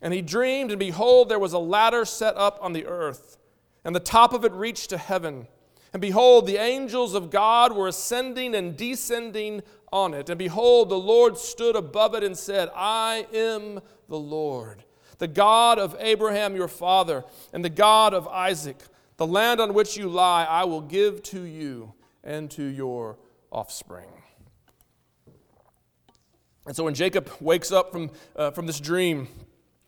And 0.00 0.14
he 0.14 0.22
dreamed, 0.22 0.70
and 0.70 0.78
behold, 0.78 1.28
there 1.28 1.38
was 1.38 1.52
a 1.52 1.58
ladder 1.58 2.06
set 2.06 2.36
up 2.38 2.58
on 2.62 2.72
the 2.72 2.86
earth 2.86 3.36
and 3.84 3.94
the 3.94 4.00
top 4.00 4.32
of 4.32 4.44
it 4.44 4.52
reached 4.52 4.90
to 4.90 4.98
heaven. 4.98 5.46
And 5.92 6.00
behold, 6.00 6.46
the 6.46 6.56
angels 6.56 7.14
of 7.14 7.30
God 7.30 7.76
were 7.76 7.86
ascending 7.86 8.54
and 8.54 8.76
descending 8.76 9.62
on 9.92 10.14
it. 10.14 10.28
And 10.28 10.38
behold, 10.38 10.88
the 10.88 10.98
Lord 10.98 11.38
stood 11.38 11.76
above 11.76 12.14
it 12.14 12.24
and 12.24 12.36
said, 12.36 12.68
I 12.74 13.26
am 13.32 13.80
the 14.08 14.18
Lord, 14.18 14.82
the 15.18 15.28
God 15.28 15.78
of 15.78 15.94
Abraham 16.00 16.56
your 16.56 16.66
father, 16.66 17.24
and 17.52 17.64
the 17.64 17.70
God 17.70 18.12
of 18.12 18.26
Isaac. 18.26 18.82
The 19.18 19.26
land 19.26 19.60
on 19.60 19.74
which 19.74 19.96
you 19.96 20.08
lie, 20.08 20.44
I 20.44 20.64
will 20.64 20.80
give 20.80 21.22
to 21.24 21.42
you 21.42 21.94
and 22.24 22.50
to 22.52 22.64
your 22.64 23.18
offspring. 23.52 24.08
And 26.66 26.74
so 26.74 26.82
when 26.82 26.94
Jacob 26.94 27.30
wakes 27.40 27.70
up 27.70 27.92
from, 27.92 28.10
uh, 28.34 28.50
from 28.50 28.66
this 28.66 28.80
dream, 28.80 29.28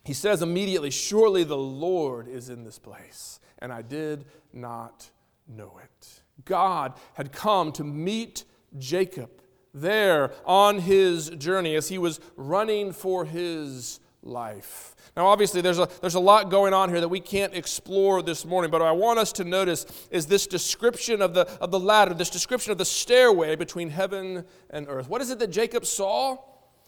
he 0.04 0.12
says 0.12 0.42
immediately, 0.42 0.90
Surely 0.90 1.42
the 1.42 1.56
Lord 1.56 2.28
is 2.28 2.48
in 2.48 2.62
this 2.62 2.78
place 2.78 3.40
and 3.58 3.72
I 3.72 3.82
did 3.82 4.24
not 4.52 5.10
know 5.48 5.78
it. 5.82 6.22
God 6.44 6.94
had 7.14 7.32
come 7.32 7.72
to 7.72 7.84
meet 7.84 8.44
Jacob 8.78 9.30
there 9.72 10.32
on 10.44 10.80
his 10.80 11.30
journey 11.30 11.74
as 11.74 11.88
he 11.88 11.98
was 11.98 12.20
running 12.36 12.92
for 12.92 13.24
his 13.24 14.00
life. 14.22 14.94
Now, 15.16 15.26
obviously, 15.26 15.60
there's 15.60 15.78
a, 15.78 15.88
there's 16.00 16.14
a 16.14 16.20
lot 16.20 16.50
going 16.50 16.74
on 16.74 16.90
here 16.90 17.00
that 17.00 17.08
we 17.08 17.20
can't 17.20 17.54
explore 17.54 18.22
this 18.22 18.44
morning, 18.44 18.70
but 18.70 18.82
I 18.82 18.92
want 18.92 19.18
us 19.18 19.32
to 19.34 19.44
notice 19.44 19.86
is 20.10 20.26
this 20.26 20.46
description 20.46 21.22
of 21.22 21.32
the, 21.32 21.48
of 21.60 21.70
the 21.70 21.80
ladder, 21.80 22.12
this 22.12 22.30
description 22.30 22.72
of 22.72 22.78
the 22.78 22.84
stairway 22.84 23.56
between 23.56 23.90
heaven 23.90 24.44
and 24.70 24.86
earth. 24.88 25.08
What 25.08 25.22
is 25.22 25.30
it 25.30 25.38
that 25.38 25.50
Jacob 25.50 25.86
saw? 25.86 26.36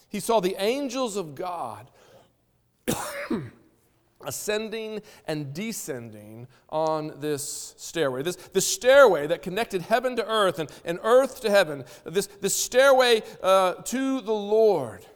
He 0.08 0.20
saw 0.20 0.40
the 0.40 0.56
angels 0.58 1.16
of 1.16 1.34
God 1.34 1.90
ascending 4.24 5.00
and 5.26 5.54
descending 5.54 6.48
on 6.68 7.14
this 7.20 7.74
stairway. 7.76 8.22
This, 8.22 8.36
this 8.36 8.66
stairway 8.66 9.26
that 9.26 9.42
connected 9.42 9.82
heaven 9.82 10.16
to 10.16 10.26
earth 10.26 10.58
and, 10.58 10.70
and 10.84 10.98
earth 11.02 11.40
to 11.42 11.50
heaven, 11.50 11.84
this, 12.04 12.26
this 12.40 12.54
stairway 12.54 13.22
uh, 13.42 13.74
to 13.74 14.20
the 14.20 14.32
Lord. 14.32 15.06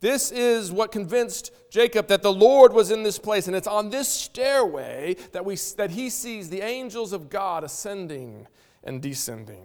This 0.00 0.30
is 0.30 0.70
what 0.70 0.92
convinced 0.92 1.50
Jacob 1.70 2.08
that 2.08 2.22
the 2.22 2.32
Lord 2.32 2.72
was 2.72 2.90
in 2.90 3.02
this 3.02 3.18
place. 3.18 3.46
And 3.46 3.56
it's 3.56 3.66
on 3.66 3.90
this 3.90 4.08
stairway 4.08 5.16
that, 5.32 5.44
we, 5.44 5.56
that 5.76 5.90
he 5.90 6.10
sees 6.10 6.50
the 6.50 6.60
angels 6.60 7.12
of 7.12 7.30
God 7.30 7.64
ascending 7.64 8.46
and 8.84 9.00
descending, 9.00 9.64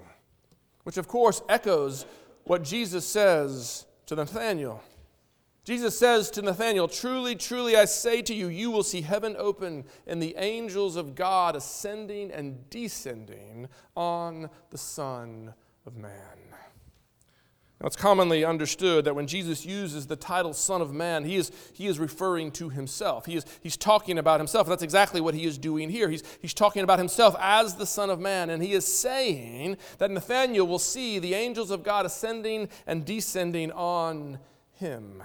which 0.83 0.97
of 0.97 1.07
course 1.07 1.41
echoes 1.49 2.05
what 2.45 2.63
Jesus 2.63 3.05
says 3.05 3.85
to 4.07 4.15
Nathanael. 4.15 4.81
Jesus 5.63 5.97
says 5.97 6.31
to 6.31 6.41
Nathanael, 6.41 6.87
Truly, 6.87 7.35
truly, 7.35 7.75
I 7.75 7.85
say 7.85 8.21
to 8.23 8.33
you, 8.33 8.47
you 8.47 8.71
will 8.71 8.83
see 8.83 9.01
heaven 9.01 9.35
open 9.37 9.85
and 10.07 10.21
the 10.21 10.35
angels 10.37 10.95
of 10.95 11.13
God 11.13 11.55
ascending 11.55 12.31
and 12.31 12.67
descending 12.69 13.67
on 13.95 14.49
the 14.71 14.77
Son 14.77 15.53
of 15.85 15.95
Man. 15.97 16.11
Now, 17.81 17.87
it's 17.87 17.95
commonly 17.95 18.45
understood 18.45 19.05
that 19.05 19.15
when 19.15 19.25
Jesus 19.25 19.65
uses 19.65 20.05
the 20.05 20.15
title 20.15 20.53
Son 20.53 20.81
of 20.81 20.93
Man, 20.93 21.23
he 21.25 21.35
is, 21.35 21.51
he 21.73 21.87
is 21.87 21.97
referring 21.97 22.51
to 22.51 22.69
himself. 22.69 23.25
He 23.25 23.35
is, 23.35 23.45
he's 23.61 23.75
talking 23.75 24.19
about 24.19 24.39
himself. 24.39 24.67
That's 24.67 24.83
exactly 24.83 25.19
what 25.19 25.33
he 25.33 25.45
is 25.45 25.57
doing 25.57 25.89
here. 25.89 26.07
He's, 26.07 26.21
he's 26.43 26.53
talking 26.53 26.83
about 26.83 26.99
himself 26.99 27.35
as 27.39 27.73
the 27.75 27.87
Son 27.87 28.11
of 28.11 28.19
Man, 28.19 28.51
and 28.51 28.61
he 28.61 28.73
is 28.73 28.85
saying 28.85 29.77
that 29.97 30.11
Nathanael 30.11 30.67
will 30.67 30.77
see 30.77 31.17
the 31.17 31.33
angels 31.33 31.71
of 31.71 31.83
God 31.83 32.05
ascending 32.05 32.69
and 32.85 33.03
descending 33.03 33.71
on 33.71 34.37
him. 34.73 35.23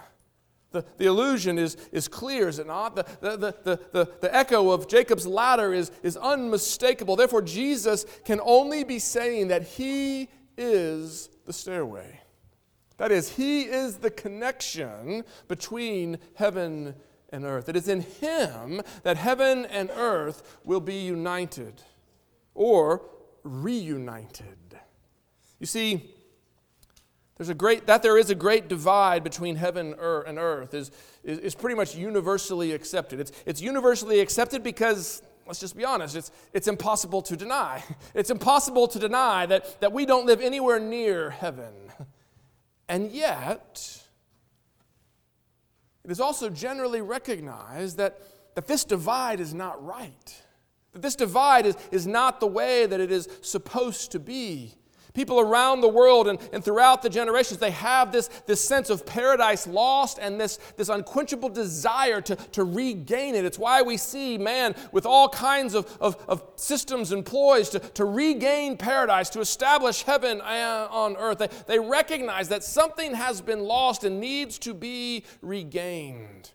The, 0.76 0.84
the 0.98 1.06
illusion 1.06 1.58
is, 1.58 1.76
is 1.90 2.06
clear, 2.06 2.48
is 2.48 2.58
it 2.58 2.66
not? 2.66 2.94
The, 2.96 3.04
the, 3.20 3.36
the, 3.36 3.80
the, 3.92 4.12
the 4.20 4.36
echo 4.36 4.70
of 4.70 4.88
Jacob's 4.88 5.26
ladder 5.26 5.72
is, 5.72 5.90
is 6.02 6.18
unmistakable. 6.18 7.16
Therefore, 7.16 7.40
Jesus 7.40 8.04
can 8.26 8.40
only 8.42 8.84
be 8.84 8.98
saying 8.98 9.48
that 9.48 9.62
he 9.62 10.28
is 10.58 11.30
the 11.46 11.52
stairway. 11.54 12.20
That 12.98 13.10
is, 13.10 13.30
he 13.30 13.62
is 13.62 13.96
the 13.96 14.10
connection 14.10 15.24
between 15.48 16.18
heaven 16.34 16.94
and 17.30 17.44
earth. 17.44 17.70
It 17.70 17.76
is 17.76 17.88
in 17.88 18.02
him 18.02 18.82
that 19.02 19.16
heaven 19.16 19.64
and 19.66 19.90
earth 19.94 20.58
will 20.64 20.80
be 20.80 20.96
united 20.96 21.80
or 22.54 23.02
reunited. 23.42 24.78
You 25.58 25.66
see, 25.66 26.14
there's 27.36 27.48
a 27.50 27.54
great, 27.54 27.86
that 27.86 28.02
there 28.02 28.16
is 28.16 28.30
a 28.30 28.34
great 28.34 28.68
divide 28.68 29.22
between 29.22 29.56
heaven 29.56 29.94
er, 30.00 30.22
and 30.26 30.38
earth 30.38 30.72
is, 30.72 30.90
is, 31.22 31.38
is 31.38 31.54
pretty 31.54 31.76
much 31.76 31.94
universally 31.94 32.72
accepted. 32.72 33.20
It's, 33.20 33.32
it's 33.44 33.60
universally 33.60 34.20
accepted 34.20 34.62
because, 34.62 35.22
let's 35.46 35.60
just 35.60 35.76
be 35.76 35.84
honest, 35.84 36.16
it's, 36.16 36.30
it's 36.54 36.66
impossible 36.66 37.20
to 37.22 37.36
deny. 37.36 37.84
It's 38.14 38.30
impossible 38.30 38.88
to 38.88 38.98
deny 38.98 39.44
that, 39.46 39.80
that 39.80 39.92
we 39.92 40.06
don't 40.06 40.24
live 40.24 40.40
anywhere 40.40 40.80
near 40.80 41.30
heaven. 41.30 41.74
And 42.88 43.10
yet, 43.10 44.02
it 46.04 46.10
is 46.10 46.20
also 46.20 46.48
generally 46.48 47.02
recognized 47.02 47.98
that, 47.98 48.20
that 48.54 48.66
this 48.66 48.84
divide 48.84 49.40
is 49.40 49.52
not 49.52 49.84
right. 49.84 50.42
That 50.92 51.02
this 51.02 51.16
divide 51.16 51.66
is, 51.66 51.76
is 51.90 52.06
not 52.06 52.40
the 52.40 52.46
way 52.46 52.86
that 52.86 53.00
it 53.00 53.10
is 53.10 53.28
supposed 53.42 54.12
to 54.12 54.18
be. 54.18 54.72
People 55.16 55.40
around 55.40 55.80
the 55.80 55.88
world 55.88 56.28
and, 56.28 56.38
and 56.52 56.62
throughout 56.62 57.00
the 57.00 57.08
generations, 57.08 57.58
they 57.58 57.70
have 57.70 58.12
this, 58.12 58.28
this 58.44 58.62
sense 58.62 58.90
of 58.90 59.06
paradise 59.06 59.66
lost 59.66 60.18
and 60.20 60.38
this, 60.38 60.58
this 60.76 60.90
unquenchable 60.90 61.48
desire 61.48 62.20
to, 62.20 62.36
to 62.36 62.64
regain 62.64 63.34
it. 63.34 63.46
It's 63.46 63.58
why 63.58 63.80
we 63.80 63.96
see 63.96 64.36
man 64.36 64.74
with 64.92 65.06
all 65.06 65.30
kinds 65.30 65.72
of, 65.72 65.96
of, 66.02 66.22
of 66.28 66.42
systems 66.56 67.12
and 67.12 67.24
ploys 67.24 67.70
to, 67.70 67.78
to 67.78 68.04
regain 68.04 68.76
paradise, 68.76 69.30
to 69.30 69.40
establish 69.40 70.02
heaven 70.02 70.42
uh, 70.42 70.88
on 70.90 71.16
earth. 71.16 71.38
They, 71.38 71.48
they 71.66 71.78
recognize 71.78 72.50
that 72.50 72.62
something 72.62 73.14
has 73.14 73.40
been 73.40 73.60
lost 73.60 74.04
and 74.04 74.20
needs 74.20 74.58
to 74.58 74.74
be 74.74 75.24
regained. 75.40 76.50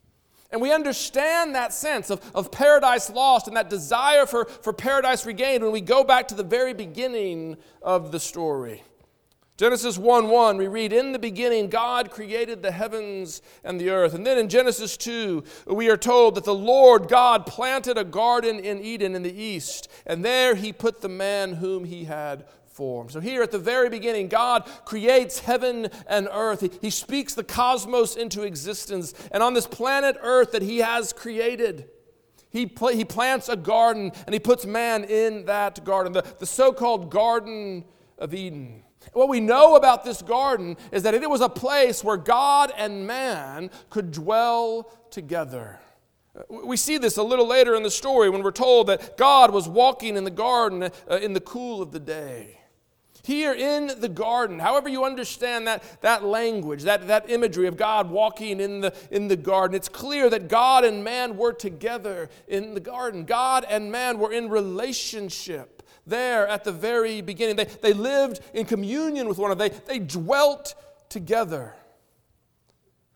And 0.52 0.62
we 0.62 0.74
understand 0.74 1.56
that 1.56 1.74
sense 1.74 2.10
of, 2.10 2.22
of 2.36 2.52
paradise 2.52 3.10
lost 3.10 3.48
and 3.48 3.56
that 3.56 3.70
desire 3.70 4.26
for, 4.26 4.46
for 4.46 4.74
paradise 4.74 5.26
regained 5.26 5.64
when 5.64 5.72
we 5.72 5.82
go 5.82 6.04
back 6.04 6.28
to 6.30 6.36
the 6.36 6.44
very 6.44 6.74
beginning 6.74 7.58
of 7.82 8.12
the 8.12 8.20
story. 8.20 8.84
Genesis 9.62 9.96
1 9.96 10.28
1, 10.28 10.58
we 10.58 10.68
read, 10.68 10.92
In 10.92 11.12
the 11.12 11.20
beginning, 11.20 11.70
God 11.70 12.10
created 12.10 12.64
the 12.64 12.72
heavens 12.72 13.44
and 13.64 13.80
the 13.80 13.92
earth. 13.92 14.16
And 14.16 14.26
then 14.26 14.40
in 14.40 14.50
Genesis 14.50 14.98
2, 14.98 15.44
we 15.68 15.88
are 15.88 15.98
told 15.98 16.34
that 16.34 16.46
the 16.46 16.56
Lord 16.56 17.08
God 17.08 17.46
planted 17.46 17.96
a 17.96 18.04
garden 18.04 18.60
in 18.60 18.82
Eden 18.82 19.16
in 19.16 19.22
the 19.22 19.32
east, 19.32 19.88
and 20.08 20.26
there 20.26 20.56
he 20.56 20.74
put 20.74 21.02
the 21.02 21.10
man 21.10 21.54
whom 21.54 21.86
he 21.86 22.06
had 22.06 22.46
form. 22.82 23.12
So, 23.12 23.20
here 23.20 23.44
at 23.44 23.52
the 23.52 23.60
very 23.60 23.90
beginning, 23.90 24.28
God 24.28 24.68
creates 24.86 25.38
heaven 25.38 25.88
and 26.08 26.28
earth. 26.32 26.62
He, 26.62 26.72
he 26.82 26.90
speaks 26.90 27.36
the 27.36 27.44
cosmos 27.44 28.16
into 28.16 28.42
existence. 28.42 29.14
And 29.32 29.44
on 29.44 29.54
this 29.54 29.68
planet 29.68 30.18
Earth 30.20 30.54
that 30.54 30.64
He 30.64 30.80
has 30.80 31.14
created, 31.14 31.88
he, 32.50 32.66
pl- 32.66 32.88
he 32.88 33.06
plants 33.06 33.50
a 33.50 33.56
garden 33.56 34.12
and 34.26 34.34
He 34.34 34.40
puts 34.40 34.66
man 34.66 35.04
in 35.04 35.46
that 35.46 35.86
garden, 35.86 36.12
the, 36.12 36.24
the 36.40 36.48
so 36.48 36.74
called 36.74 37.12
Garden 37.12 37.86
of 38.18 38.34
Eden. 38.34 38.82
What 39.14 39.30
we 39.30 39.40
know 39.40 39.76
about 39.76 40.04
this 40.04 40.24
garden 40.24 40.76
is 40.92 41.04
that 41.04 41.14
it 41.14 41.30
was 41.30 41.42
a 41.42 41.50
place 41.50 42.04
where 42.04 42.18
God 42.18 42.74
and 42.76 43.06
man 43.06 43.70
could 43.92 44.12
dwell 44.12 44.92
together. 45.12 45.80
We 46.50 46.78
see 46.78 46.98
this 46.98 47.18
a 47.18 47.24
little 47.24 47.46
later 47.46 47.76
in 47.76 47.84
the 47.84 47.92
story 47.92 48.32
when 48.32 48.42
we're 48.42 48.50
told 48.50 48.88
that 48.88 49.18
God 49.18 49.52
was 49.52 49.70
walking 49.70 50.18
in 50.18 50.24
the 50.24 50.32
garden 50.32 50.82
uh, 50.84 51.18
in 51.22 51.34
the 51.34 51.42
cool 51.42 51.80
of 51.80 51.92
the 51.92 52.00
day. 52.00 52.61
Here 53.24 53.54
in 53.54 54.00
the 54.00 54.10
garden, 54.10 54.60
however 54.60 54.90
you 54.90 55.06
understand 55.06 55.68
that, 55.68 55.84
that 56.02 56.24
language, 56.24 56.84
that, 56.84 57.08
that 57.08 57.30
imagery 57.30 57.68
of 57.68 57.78
God 57.78 58.10
walking 58.10 58.60
in 58.60 58.82
the, 58.82 58.94
in 59.12 59.28
the 59.28 59.36
garden, 59.36 59.76
it's 59.76 59.90
clear 59.90 60.30
that 60.30 60.48
God 60.48 60.84
and 60.84 61.04
man 61.04 61.38
were 61.38 61.54
together 61.54 62.30
in 62.48 62.74
the 62.74 62.80
garden. 62.80 63.26
God 63.26 63.66
and 63.70 63.92
man 63.92 64.18
were 64.18 64.32
in 64.32 64.50
relationship 64.50 65.84
there 66.08 66.48
at 66.48 66.64
the 66.64 66.72
very 66.72 67.22
beginning. 67.22 67.56
They, 67.56 67.66
they 67.66 67.94
lived 67.94 68.40
in 68.54 68.66
communion 68.66 69.28
with 69.28 69.38
one 69.38 69.52
another, 69.52 69.70
they, 69.70 69.78
they 69.88 70.00
dwelt 70.00 70.74
together. 71.10 71.76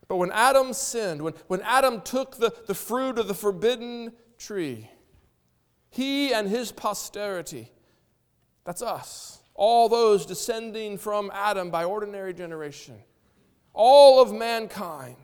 But 0.08 0.18
when 0.18 0.32
Adam 0.32 0.74
sinned, 0.74 1.22
when, 1.22 1.34
when 1.48 1.62
Adam 1.62 2.02
took 2.02 2.38
the, 2.38 2.54
the 2.68 2.76
fruit 2.76 3.18
of 3.18 3.28
the 3.28 3.34
forbidden 3.34 4.14
tree, 4.38 4.90
he 5.90 6.34
and 6.34 6.48
his 6.48 6.72
posterity, 6.72 7.72
that's 8.66 8.82
us, 8.82 9.40
all 9.56 9.90
those 9.90 10.26
descending 10.26 10.98
from 10.98 11.32
Adam 11.34 11.72
by 11.72 11.86
ordinary 11.86 12.34
generation, 12.34 12.96
all 13.74 14.22
of 14.22 14.34
mankind 14.34 15.16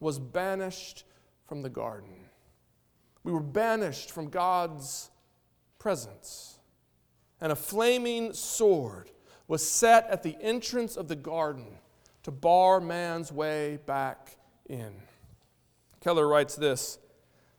was 0.00 0.18
banished 0.18 1.04
from 1.46 1.62
the 1.62 1.68
garden. 1.68 2.14
We 3.24 3.32
were 3.32 3.40
banished 3.40 4.12
from 4.12 4.30
God's 4.30 5.10
presence. 5.78 6.58
And 7.40 7.52
a 7.52 7.56
flaming 7.56 8.32
sword 8.32 9.10
was 9.48 9.68
set 9.68 10.08
at 10.10 10.22
the 10.22 10.36
entrance 10.40 10.96
of 10.96 11.08
the 11.08 11.16
garden 11.16 11.66
to 12.22 12.30
bar 12.30 12.80
man's 12.80 13.30
way 13.30 13.78
back 13.86 14.36
in. 14.68 14.94
Keller 16.00 16.26
writes 16.26 16.56
this 16.56 16.98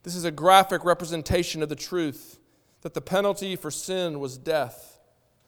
This 0.04 0.15
is 0.15 0.26
a 0.26 0.32
graphic 0.32 0.84
representation 0.84 1.62
of 1.62 1.70
the 1.70 1.76
truth 1.76 2.39
that 2.82 2.93
the 2.93 3.02
penalty 3.02 3.56
for 3.56 3.72
sin 3.72 4.20
was 4.20 4.38
death. 4.38 4.96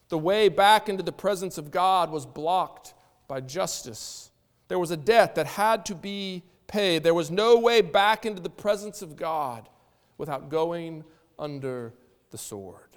The 0.09 0.17
way 0.17 0.49
back 0.49 0.89
into 0.89 1.03
the 1.03 1.11
presence 1.11 1.57
of 1.57 1.71
God 1.71 2.11
was 2.11 2.25
blocked 2.25 2.93
by 3.27 3.41
justice. 3.41 4.31
There 4.67 4.79
was 4.79 4.91
a 4.91 4.97
debt 4.97 5.35
that 5.35 5.45
had 5.45 5.85
to 5.85 5.95
be 5.95 6.43
paid. 6.67 7.03
There 7.03 7.13
was 7.13 7.31
no 7.31 7.59
way 7.59 7.81
back 7.81 8.25
into 8.25 8.41
the 8.41 8.49
presence 8.49 9.01
of 9.01 9.15
God 9.15 9.69
without 10.17 10.49
going 10.49 11.03
under 11.37 11.93
the 12.31 12.37
sword. 12.37 12.89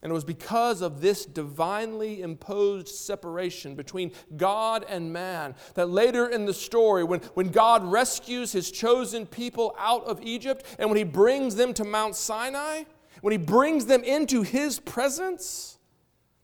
And 0.00 0.10
it 0.10 0.14
was 0.14 0.24
because 0.24 0.80
of 0.80 1.00
this 1.00 1.24
divinely 1.26 2.22
imposed 2.22 2.88
separation 2.88 3.74
between 3.74 4.12
God 4.36 4.86
and 4.88 5.12
man 5.12 5.56
that 5.74 5.90
later 5.90 6.28
in 6.28 6.46
the 6.46 6.54
story, 6.54 7.02
when, 7.02 7.20
when 7.34 7.48
God 7.48 7.84
rescues 7.84 8.52
his 8.52 8.70
chosen 8.70 9.26
people 9.26 9.74
out 9.76 10.04
of 10.04 10.22
Egypt 10.22 10.64
and 10.78 10.88
when 10.88 10.96
he 10.96 11.04
brings 11.04 11.56
them 11.56 11.74
to 11.74 11.84
Mount 11.84 12.14
Sinai, 12.14 12.84
when 13.20 13.32
he 13.32 13.38
brings 13.38 13.86
them 13.86 14.02
into 14.04 14.42
his 14.42 14.78
presence, 14.78 15.78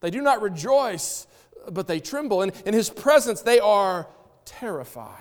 they 0.00 0.10
do 0.10 0.20
not 0.20 0.42
rejoice, 0.42 1.26
but 1.70 1.86
they 1.86 2.00
tremble. 2.00 2.42
And 2.42 2.52
in 2.66 2.74
his 2.74 2.90
presence, 2.90 3.40
they 3.42 3.60
are 3.60 4.08
terrified. 4.44 5.20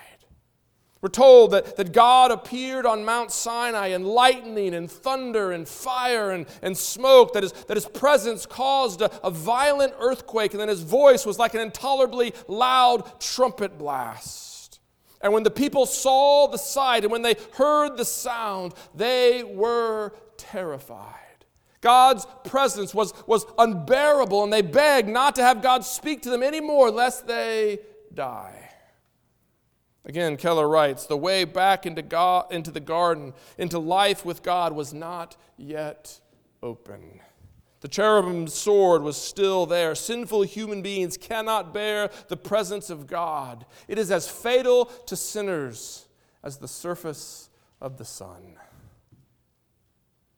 We're 1.04 1.10
told 1.10 1.52
that, 1.52 1.76
that 1.76 1.92
God 1.92 2.32
appeared 2.32 2.86
on 2.86 3.04
Mount 3.04 3.30
Sinai 3.30 3.88
in 3.88 4.06
lightning 4.06 4.74
and 4.74 4.89
thunder 4.89 5.52
and 5.52 5.68
fire 5.68 6.32
and, 6.32 6.46
and 6.62 6.78
smoke, 6.78 7.34
that 7.34 7.44
his, 7.44 7.52
that 7.52 7.76
his 7.76 7.86
presence 7.86 8.46
caused 8.46 9.02
a, 9.02 9.12
a 9.22 9.30
violent 9.30 9.94
earthquake, 10.00 10.52
and 10.54 10.62
then 10.62 10.70
his 10.70 10.82
voice 10.82 11.26
was 11.26 11.38
like 11.38 11.56
an 11.56 11.60
intolerably 11.60 12.34
loud 12.48 13.20
trumpet 13.20 13.78
blast. 13.78 14.80
And 15.20 15.34
when 15.34 15.44
the 15.44 15.52
people 15.52 15.86
saw 15.86 16.48
the 16.48 16.58
sight 16.58 17.04
and 17.04 17.12
when 17.12 17.22
they 17.22 17.36
heard 17.54 17.98
the 17.98 18.06
sound, 18.06 18.74
they 18.96 19.44
were 19.44 20.13
terrified. 20.38 21.22
God's 21.84 22.26
presence 22.46 22.96
was, 22.96 23.13
was 23.28 23.46
unbearable, 23.58 24.41
and 24.41 24.52
they 24.52 24.62
begged 24.62 25.10
not 25.10 25.36
to 25.36 25.43
have 25.43 25.62
God 25.62 25.84
speak 25.84 26.22
to 26.22 26.30
them 26.30 26.41
anymore 26.41 26.89
lest 26.89 27.28
they 27.28 27.80
die. 28.13 28.69
Again, 30.06 30.38
Keller 30.38 30.67
writes 30.67 31.06
the 31.06 31.17
way 31.17 31.43
back 31.43 31.86
into, 31.86 32.02
God, 32.02 32.52
into 32.52 32.72
the 32.72 32.80
garden, 32.80 33.34
into 33.58 33.80
life 33.80 34.24
with 34.24 34.43
God, 34.43 34.72
was 34.72 34.93
not 34.93 35.36
yet 35.58 36.22
open. 36.62 37.19
The 37.82 37.89
cherubim's 37.89 38.54
sword 38.54 39.02
was 39.02 39.17
still 39.17 39.65
there. 39.65 39.93
Sinful 39.93 40.43
human 40.43 40.82
beings 40.82 41.17
cannot 41.17 41.74
bear 41.74 42.10
the 42.30 42.38
presence 42.38 42.89
of 42.89 43.08
God. 43.08 43.65
It 43.89 44.00
is 44.00 44.10
as 44.10 44.30
fatal 44.30 44.86
to 44.86 45.17
sinners 45.17 46.06
as 46.43 46.60
the 46.60 46.67
surface 46.69 47.50
of 47.82 47.98
the 47.98 48.06
sun. 48.06 48.56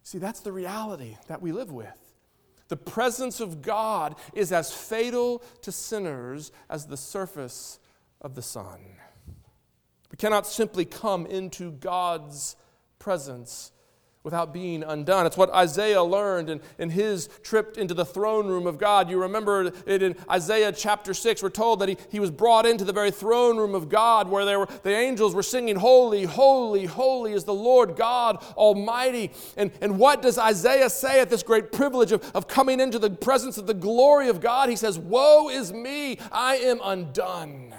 See, 0.06 0.20
that's 0.20 0.42
the 0.42 0.52
reality 0.52 1.18
that 1.28 1.42
we 1.42 1.52
live 1.52 1.72
with. 1.72 1.88
The 2.68 2.78
presence 2.78 3.40
of 3.40 3.64
God 3.64 4.16
is 4.34 4.52
as 4.52 4.72
fatal 4.72 5.42
to 5.64 5.72
sinners 5.72 6.52
as 6.70 6.86
the 6.86 6.96
surface 6.96 7.80
of 8.22 8.36
the 8.36 8.44
sun. 8.44 8.82
We 10.12 10.18
cannot 10.18 10.46
simply 10.46 10.86
come 10.86 11.26
into 11.26 11.72
God's 11.72 12.56
presence 13.00 13.72
without 14.26 14.52
being 14.52 14.84
undone. 14.84 15.28
It's 15.28 15.38
what 15.38 15.54
Isaiah 15.54 16.02
learned 16.04 16.50
in, 16.50 16.60
in 16.80 16.90
his 16.90 17.30
trip 17.44 17.78
into 17.78 17.94
the 17.94 18.04
throne 18.04 18.48
room 18.48 18.66
of 18.66 18.80
God. 18.80 19.08
You 19.08 19.22
remember 19.22 19.72
it 19.86 20.02
in 20.02 20.16
Isaiah 20.30 20.72
chapter 20.72 21.14
6. 21.14 21.44
We're 21.44 21.50
told 21.52 21.80
that 21.80 21.90
he, 21.90 21.98
he 22.10 22.20
was 22.20 22.32
brought 22.32 22.66
into 22.66 22.84
the 22.84 22.92
very 22.92 23.12
throne 23.12 23.56
room 23.56 23.76
of 23.76 23.88
God 23.88 24.28
where 24.28 24.44
there 24.44 24.58
were, 24.58 24.68
the 24.82 24.90
angels 24.90 25.36
were 25.36 25.44
singing, 25.44 25.76
Holy, 25.76 26.24
holy, 26.26 26.86
holy 26.86 27.34
is 27.34 27.44
the 27.44 27.54
Lord 27.54 27.96
God 27.96 28.44
Almighty. 28.58 29.32
And, 29.58 29.72
and 29.80 30.00
what 30.00 30.24
does 30.24 30.40
Isaiah 30.40 30.90
say 30.90 31.22
at 31.22 31.30
this 31.30 31.44
great 31.44 31.72
privilege 31.72 32.12
of, 32.12 32.30
of 32.34 32.48
coming 32.48 32.80
into 32.80 32.98
the 32.98 33.12
presence 33.12 33.60
of 33.60 33.68
the 33.68 33.76
glory 33.76 34.28
of 34.28 34.42
God? 34.42 34.70
He 34.70 34.76
says, 34.76 34.98
Woe 34.98 35.50
is 35.50 35.72
me, 35.72 36.18
I 36.32 36.56
am 36.56 36.80
undone. 36.84 37.76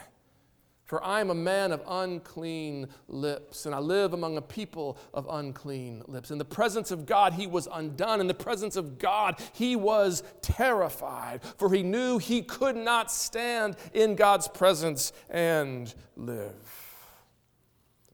For 0.86 1.02
I 1.02 1.20
am 1.20 1.30
a 1.30 1.34
man 1.34 1.72
of 1.72 1.82
unclean 1.86 2.86
lips, 3.08 3.66
and 3.66 3.74
I 3.74 3.78
live 3.78 4.12
among 4.12 4.36
a 4.36 4.42
people 4.42 4.96
of 5.12 5.26
unclean 5.28 6.04
lips. 6.06 6.30
In 6.30 6.38
the 6.38 6.44
presence 6.44 6.92
of 6.92 7.06
God, 7.06 7.32
he 7.32 7.48
was 7.48 7.66
undone. 7.72 8.20
In 8.20 8.28
the 8.28 8.34
presence 8.34 8.76
of 8.76 8.96
God, 8.96 9.42
he 9.52 9.74
was 9.74 10.22
terrified, 10.42 11.42
for 11.58 11.74
he 11.74 11.82
knew 11.82 12.18
he 12.18 12.40
could 12.40 12.76
not 12.76 13.10
stand 13.10 13.76
in 13.94 14.14
God's 14.14 14.46
presence 14.46 15.12
and 15.28 15.92
live. 16.16 16.85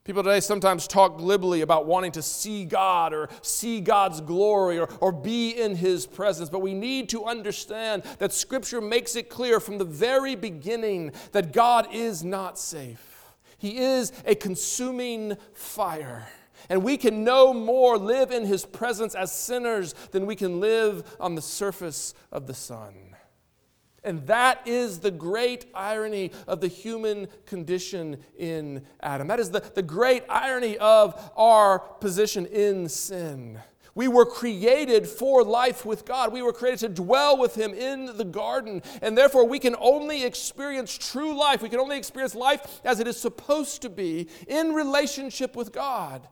People 0.04 0.24
today 0.24 0.40
sometimes 0.40 0.88
talk 0.88 1.16
glibly 1.16 1.60
about 1.60 1.86
wanting 1.86 2.10
to 2.12 2.22
see 2.22 2.64
God 2.64 3.12
or 3.12 3.28
see 3.40 3.80
God's 3.80 4.20
glory 4.20 4.80
or, 4.80 4.88
or 5.00 5.12
be 5.12 5.50
in 5.50 5.76
His 5.76 6.06
presence, 6.06 6.50
but 6.50 6.58
we 6.58 6.74
need 6.74 7.08
to 7.10 7.24
understand 7.24 8.02
that 8.18 8.32
Scripture 8.32 8.80
makes 8.80 9.14
it 9.14 9.30
clear 9.30 9.60
from 9.60 9.78
the 9.78 9.84
very 9.84 10.34
beginning 10.34 11.12
that 11.30 11.52
God 11.52 11.86
is 11.92 12.24
not 12.24 12.58
safe. 12.58 13.26
He 13.58 13.78
is 13.78 14.12
a 14.26 14.34
consuming 14.34 15.36
fire. 15.54 16.26
And 16.68 16.82
we 16.82 16.96
can 16.96 17.22
no 17.22 17.54
more 17.54 17.96
live 17.96 18.32
in 18.32 18.44
His 18.44 18.64
presence 18.64 19.14
as 19.14 19.30
sinners 19.30 19.94
than 20.10 20.26
we 20.26 20.34
can 20.34 20.58
live 20.58 21.16
on 21.20 21.36
the 21.36 21.42
surface 21.42 22.12
of 22.32 22.48
the 22.48 22.54
sun. 22.54 23.11
And 24.04 24.26
that 24.26 24.66
is 24.66 24.98
the 24.98 25.12
great 25.12 25.66
irony 25.74 26.32
of 26.48 26.60
the 26.60 26.68
human 26.68 27.28
condition 27.46 28.18
in 28.36 28.84
Adam. 29.00 29.28
That 29.28 29.38
is 29.38 29.50
the, 29.50 29.60
the 29.60 29.82
great 29.82 30.24
irony 30.28 30.76
of 30.78 31.32
our 31.36 31.78
position 31.78 32.46
in 32.46 32.88
sin. 32.88 33.60
We 33.94 34.08
were 34.08 34.24
created 34.24 35.06
for 35.06 35.44
life 35.44 35.84
with 35.84 36.04
God. 36.04 36.32
We 36.32 36.42
were 36.42 36.52
created 36.52 36.80
to 36.80 36.88
dwell 36.88 37.36
with 37.36 37.54
Him 37.54 37.74
in 37.74 38.16
the 38.16 38.24
garden. 38.24 38.82
And 39.02 39.16
therefore, 39.16 39.46
we 39.46 39.58
can 39.58 39.76
only 39.78 40.24
experience 40.24 40.96
true 40.96 41.36
life. 41.38 41.62
We 41.62 41.68
can 41.68 41.78
only 41.78 41.98
experience 41.98 42.34
life 42.34 42.80
as 42.84 43.00
it 43.00 43.06
is 43.06 43.20
supposed 43.20 43.82
to 43.82 43.90
be 43.90 44.28
in 44.48 44.72
relationship 44.72 45.54
with 45.54 45.72
God. 45.72 46.26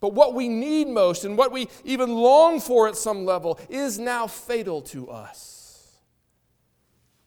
But 0.00 0.14
what 0.14 0.34
we 0.34 0.48
need 0.48 0.88
most 0.88 1.24
and 1.24 1.36
what 1.36 1.52
we 1.52 1.68
even 1.84 2.08
long 2.08 2.58
for 2.58 2.88
at 2.88 2.96
some 2.96 3.26
level 3.26 3.60
is 3.68 3.98
now 3.98 4.26
fatal 4.26 4.80
to 4.82 5.10
us. 5.10 5.59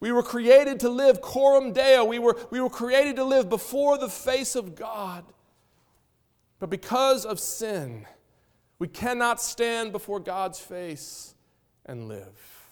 We 0.03 0.11
were 0.11 0.21
created 0.21 0.81
to 0.81 0.89
live 0.89 1.21
coram 1.21 1.71
deo. 1.71 2.03
We 2.03 2.19
were, 2.19 2.37
we 2.49 2.59
were 2.59 2.69
created 2.69 3.15
to 3.15 3.23
live 3.23 3.47
before 3.47 3.97
the 3.97 4.09
face 4.09 4.53
of 4.53 4.75
God. 4.75 5.23
But 6.59 6.69
because 6.69 7.25
of 7.25 7.39
sin, 7.39 8.05
we 8.79 8.89
cannot 8.89 9.41
stand 9.41 9.93
before 9.93 10.19
God's 10.19 10.59
face 10.59 11.35
and 11.85 12.09
live. 12.09 12.67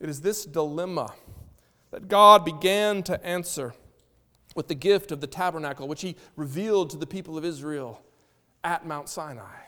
It 0.00 0.10
is 0.10 0.20
this 0.20 0.44
dilemma 0.44 1.14
that 1.92 2.08
God 2.08 2.44
began 2.44 3.02
to 3.04 3.24
answer 3.24 3.72
with 4.54 4.68
the 4.68 4.74
gift 4.74 5.12
of 5.12 5.22
the 5.22 5.26
tabernacle, 5.26 5.88
which 5.88 6.02
He 6.02 6.16
revealed 6.36 6.90
to 6.90 6.98
the 6.98 7.06
people 7.06 7.38
of 7.38 7.44
Israel 7.46 8.02
at 8.62 8.86
Mount 8.86 9.08
Sinai. 9.08 9.60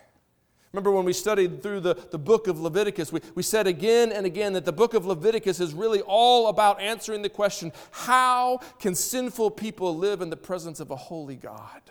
Remember 0.72 0.90
when 0.90 1.04
we 1.04 1.14
studied 1.14 1.62
through 1.62 1.80
the, 1.80 1.94
the 1.94 2.18
book 2.18 2.46
of 2.46 2.60
Leviticus, 2.60 3.10
we, 3.10 3.20
we 3.34 3.42
said 3.42 3.66
again 3.66 4.12
and 4.12 4.26
again 4.26 4.52
that 4.52 4.66
the 4.66 4.72
book 4.72 4.92
of 4.92 5.06
Leviticus 5.06 5.60
is 5.60 5.72
really 5.72 6.02
all 6.02 6.48
about 6.48 6.80
answering 6.80 7.22
the 7.22 7.30
question 7.30 7.72
how 7.90 8.60
can 8.78 8.94
sinful 8.94 9.52
people 9.52 9.96
live 9.96 10.20
in 10.20 10.28
the 10.28 10.36
presence 10.36 10.78
of 10.80 10.90
a 10.90 10.96
holy 10.96 11.36
God? 11.36 11.82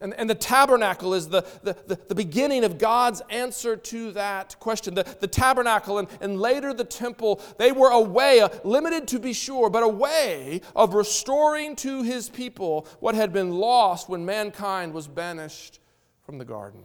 And, 0.00 0.14
and 0.14 0.30
the 0.30 0.34
tabernacle 0.36 1.12
is 1.12 1.28
the, 1.28 1.42
the, 1.64 1.76
the, 1.88 1.98
the, 2.08 2.14
beginning 2.14 2.62
of 2.62 2.78
God's 2.78 3.20
answer 3.30 3.74
to 3.76 4.12
that 4.12 4.54
question. 4.60 4.94
The, 4.94 5.02
the 5.02 5.26
tabernacle 5.26 5.98
and, 5.98 6.06
and 6.20 6.40
later 6.40 6.72
the 6.72 6.84
temple, 6.84 7.42
they 7.58 7.72
were 7.72 7.90
a 7.90 8.00
way, 8.00 8.38
a, 8.38 8.48
limited 8.62 9.08
to 9.08 9.18
be 9.18 9.32
sure, 9.32 9.68
but 9.70 9.82
a 9.82 9.88
way 9.88 10.60
of 10.76 10.94
restoring 10.94 11.74
to 11.76 12.04
his 12.04 12.28
people 12.28 12.86
what 13.00 13.16
had 13.16 13.32
been 13.32 13.50
lost 13.50 14.08
when 14.08 14.24
mankind 14.24 14.92
was 14.92 15.08
banished 15.08 15.80
from 16.22 16.38
the 16.38 16.44
garden. 16.44 16.84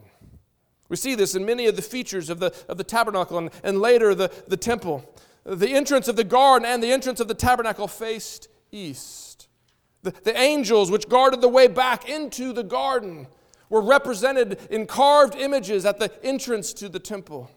We 0.94 0.96
see 0.96 1.16
this 1.16 1.34
in 1.34 1.44
many 1.44 1.66
of 1.66 1.74
the 1.74 1.82
features 1.82 2.30
of 2.30 2.38
the, 2.38 2.54
of 2.68 2.78
the 2.78 2.84
tabernacle 2.84 3.36
and, 3.36 3.50
and 3.64 3.80
later 3.80 4.14
the, 4.14 4.30
the 4.46 4.56
temple. 4.56 5.04
The 5.44 5.70
entrance 5.70 6.06
of 6.06 6.14
the 6.14 6.22
garden 6.22 6.64
and 6.64 6.80
the 6.80 6.92
entrance 6.92 7.18
of 7.18 7.26
the 7.26 7.34
tabernacle 7.34 7.88
faced 7.88 8.46
east. 8.70 9.48
The, 10.04 10.12
the 10.12 10.38
angels 10.38 10.92
which 10.92 11.08
guarded 11.08 11.40
the 11.40 11.48
way 11.48 11.66
back 11.66 12.08
into 12.08 12.52
the 12.52 12.62
garden 12.62 13.26
were 13.68 13.80
represented 13.80 14.60
in 14.70 14.86
carved 14.86 15.34
images 15.34 15.84
at 15.84 15.98
the 15.98 16.12
entrance 16.24 16.72
to 16.74 16.88
the 16.88 17.00
temple. 17.00 17.50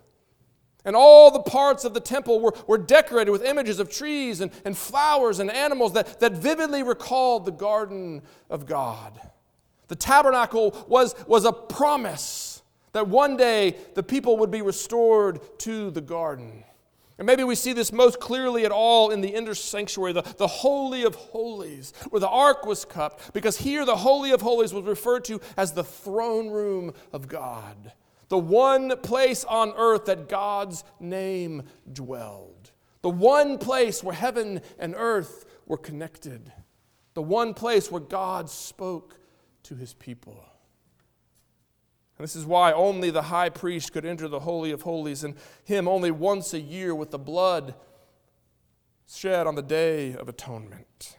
And 0.83 0.95
all 0.95 1.29
the 1.29 1.43
parts 1.43 1.85
of 1.85 1.93
the 1.93 1.99
temple 1.99 2.39
were, 2.39 2.55
were 2.65 2.79
decorated 2.79 3.29
with 3.29 3.43
images 3.43 3.79
of 3.79 3.91
trees 3.91 4.41
and, 4.41 4.49
and 4.65 4.75
flowers 4.75 5.37
and 5.37 5.51
animals 5.51 5.93
that, 5.93 6.21
that 6.21 6.31
vividly 6.31 6.81
recalled 6.81 7.45
the 7.45 7.51
garden 7.51 8.23
of 8.49 8.65
God. 8.65 9.21
The 9.89 9.95
tabernacle 9.95 10.75
was, 10.87 11.13
was 11.27 11.45
a 11.45 11.53
promise 11.53 12.56
that 12.97 13.07
one 13.07 13.37
day 13.37 13.75
the 13.93 14.03
people 14.03 14.37
would 14.37 14.51
be 14.51 14.61
restored 14.61 15.39
to 15.59 15.91
the 15.91 16.01
garden. 16.01 16.63
And 17.17 17.25
maybe 17.25 17.43
we 17.43 17.55
see 17.55 17.73
this 17.73 17.91
most 17.91 18.19
clearly 18.19 18.65
at 18.65 18.71
all 18.71 19.09
in 19.09 19.21
the 19.21 19.29
inner 19.29 19.55
sanctuary, 19.55 20.13
the, 20.13 20.21
the 20.37 20.47
Holy 20.47 21.03
of 21.03 21.15
Holies, 21.15 21.93
where 22.09 22.19
the 22.19 22.29
ark 22.29 22.65
was 22.65 22.85
kept, 22.85 23.33
because 23.33 23.57
here 23.57 23.85
the 23.85 23.95
Holy 23.95 24.31
of 24.31 24.41
Holies 24.41 24.73
was 24.73 24.85
referred 24.85 25.25
to 25.25 25.41
as 25.55 25.71
the 25.71 25.83
throne 25.83 26.49
room 26.49 26.93
of 27.11 27.27
God, 27.27 27.91
the 28.29 28.37
one 28.37 28.95
place 28.97 29.43
on 29.45 29.73
earth 29.77 30.05
that 30.05 30.29
God's 30.29 30.83
name 30.99 31.63
dwelled, 31.91 32.71
the 33.01 33.09
one 33.09 33.57
place 33.57 34.03
where 34.03 34.15
heaven 34.15 34.61
and 34.77 34.93
earth 34.95 35.45
were 35.65 35.77
connected, 35.77 36.51
the 37.15 37.21
one 37.23 37.55
place 37.55 37.89
where 37.89 38.01
God 38.01 38.47
spoke 38.47 39.19
to 39.63 39.75
his 39.75 39.95
people. 39.95 40.43
And 42.17 42.23
this 42.23 42.35
is 42.35 42.45
why 42.45 42.71
only 42.71 43.09
the 43.11 43.23
high 43.23 43.49
priest 43.49 43.93
could 43.93 44.05
enter 44.05 44.27
the 44.27 44.39
Holy 44.39 44.71
of 44.71 44.81
Holies, 44.81 45.23
and 45.23 45.35
him 45.63 45.87
only 45.87 46.09
once 46.09 46.53
a 46.53 46.59
year 46.59 46.95
with 46.95 47.11
the 47.11 47.19
blood 47.19 47.75
shed 49.07 49.45
on 49.45 49.55
the 49.55 49.61
Day 49.61 50.15
of 50.15 50.27
Atonement. 50.27 51.17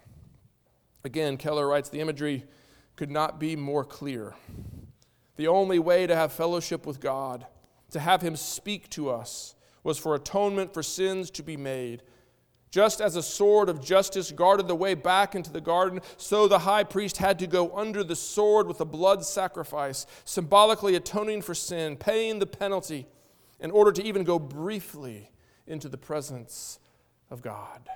Again, 1.04 1.36
Keller 1.36 1.68
writes 1.68 1.88
the 1.88 2.00
imagery 2.00 2.44
could 2.96 3.10
not 3.10 3.38
be 3.38 3.54
more 3.54 3.84
clear. 3.84 4.34
The 5.36 5.46
only 5.46 5.78
way 5.78 6.06
to 6.06 6.16
have 6.16 6.32
fellowship 6.32 6.84
with 6.84 7.00
God, 7.00 7.46
to 7.92 8.00
have 8.00 8.20
Him 8.20 8.34
speak 8.34 8.90
to 8.90 9.08
us, 9.08 9.54
was 9.84 9.98
for 9.98 10.16
atonement 10.16 10.74
for 10.74 10.82
sins 10.82 11.30
to 11.30 11.42
be 11.44 11.56
made 11.56 12.02
just 12.70 13.00
as 13.00 13.16
a 13.16 13.22
sword 13.22 13.68
of 13.68 13.84
justice 13.84 14.30
guarded 14.30 14.68
the 14.68 14.74
way 14.74 14.94
back 14.94 15.34
into 15.34 15.50
the 15.52 15.60
garden, 15.60 16.00
so 16.16 16.46
the 16.46 16.60
high 16.60 16.84
priest 16.84 17.16
had 17.16 17.38
to 17.38 17.46
go 17.46 17.76
under 17.76 18.04
the 18.04 18.16
sword 18.16 18.66
with 18.66 18.80
a 18.80 18.84
blood 18.84 19.24
sacrifice, 19.24 20.06
symbolically 20.24 20.94
atoning 20.94 21.42
for 21.42 21.54
sin, 21.54 21.96
paying 21.96 22.38
the 22.38 22.46
penalty 22.46 23.06
in 23.60 23.70
order 23.70 23.92
to 23.92 24.02
even 24.02 24.24
go 24.24 24.38
briefly 24.38 25.30
into 25.66 25.88
the 25.88 25.98
presence 25.98 26.78
of 27.30 27.42
God. 27.42 27.88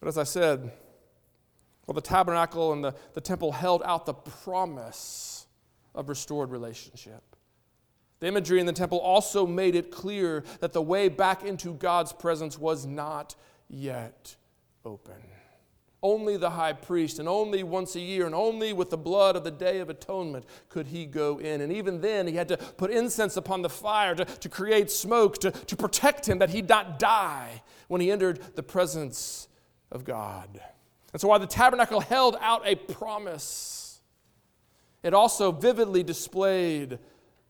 But 0.00 0.08
as 0.08 0.18
I 0.18 0.24
said, 0.24 0.72
well, 1.86 1.94
the 1.94 2.00
tabernacle 2.00 2.72
and 2.72 2.84
the, 2.84 2.94
the 3.14 3.20
temple 3.20 3.52
held 3.52 3.82
out 3.84 4.06
the 4.06 4.14
promise 4.14 5.46
of 5.94 6.08
restored 6.08 6.50
relationship. 6.50 7.36
The 8.20 8.26
imagery 8.26 8.60
in 8.60 8.66
the 8.66 8.72
temple 8.72 8.98
also 8.98 9.46
made 9.46 9.74
it 9.74 9.90
clear 9.90 10.42
that 10.60 10.72
the 10.72 10.82
way 10.82 11.08
back 11.08 11.44
into 11.44 11.74
God's 11.74 12.12
presence 12.12 12.58
was 12.58 12.84
not 12.84 13.36
yet 13.68 14.34
open. 14.84 15.14
Only 16.00 16.36
the 16.36 16.50
high 16.50 16.74
priest, 16.74 17.18
and 17.18 17.28
only 17.28 17.64
once 17.64 17.96
a 17.96 18.00
year, 18.00 18.24
and 18.26 18.34
only 18.34 18.72
with 18.72 18.90
the 18.90 18.96
blood 18.96 19.34
of 19.34 19.42
the 19.42 19.50
Day 19.50 19.80
of 19.80 19.90
Atonement 19.90 20.44
could 20.68 20.86
he 20.86 21.06
go 21.06 21.38
in. 21.38 21.60
And 21.60 21.72
even 21.72 22.00
then, 22.00 22.28
he 22.28 22.34
had 22.34 22.48
to 22.48 22.56
put 22.56 22.92
incense 22.92 23.36
upon 23.36 23.62
the 23.62 23.68
fire 23.68 24.14
to, 24.14 24.24
to 24.24 24.48
create 24.48 24.92
smoke, 24.92 25.38
to, 25.38 25.50
to 25.50 25.76
protect 25.76 26.28
him 26.28 26.38
that 26.38 26.50
he'd 26.50 26.68
not 26.68 27.00
die 27.00 27.62
when 27.88 28.00
he 28.00 28.12
entered 28.12 28.40
the 28.54 28.62
presence 28.62 29.48
of 29.90 30.04
God. 30.04 30.60
And 31.12 31.20
so, 31.20 31.26
while 31.28 31.40
the 31.40 31.48
tabernacle 31.48 32.00
held 32.00 32.36
out 32.40 32.62
a 32.64 32.76
promise, 32.76 34.00
it 35.02 35.14
also 35.14 35.50
vividly 35.50 36.04
displayed 36.04 37.00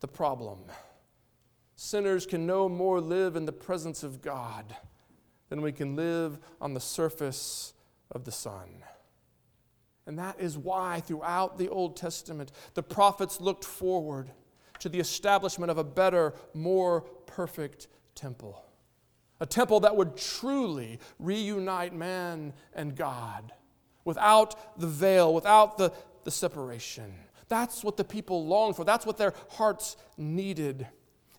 the 0.00 0.08
problem. 0.08 0.58
Sinners 1.76 2.26
can 2.26 2.46
no 2.46 2.68
more 2.68 3.00
live 3.00 3.36
in 3.36 3.46
the 3.46 3.52
presence 3.52 4.02
of 4.02 4.20
God 4.20 4.76
than 5.48 5.62
we 5.62 5.72
can 5.72 5.96
live 5.96 6.38
on 6.60 6.74
the 6.74 6.80
surface 6.80 7.72
of 8.10 8.24
the 8.24 8.32
sun. 8.32 8.84
And 10.06 10.18
that 10.18 10.40
is 10.40 10.56
why, 10.56 11.00
throughout 11.00 11.58
the 11.58 11.68
Old 11.68 11.96
Testament, 11.96 12.50
the 12.74 12.82
prophets 12.82 13.40
looked 13.40 13.64
forward 13.64 14.30
to 14.78 14.88
the 14.88 15.00
establishment 15.00 15.70
of 15.70 15.78
a 15.78 15.84
better, 15.84 16.34
more 16.54 17.02
perfect 17.26 17.88
temple. 18.14 18.64
A 19.40 19.46
temple 19.46 19.80
that 19.80 19.94
would 19.94 20.16
truly 20.16 20.98
reunite 21.18 21.94
man 21.94 22.54
and 22.74 22.96
God 22.96 23.52
without 24.04 24.80
the 24.80 24.86
veil, 24.86 25.32
without 25.34 25.78
the, 25.78 25.92
the 26.24 26.30
separation. 26.30 27.14
That's 27.48 27.82
what 27.82 27.96
the 27.96 28.04
people 28.04 28.46
longed 28.46 28.76
for. 28.76 28.84
That's 28.84 29.06
what 29.06 29.16
their 29.16 29.34
hearts 29.50 29.96
needed. 30.16 30.86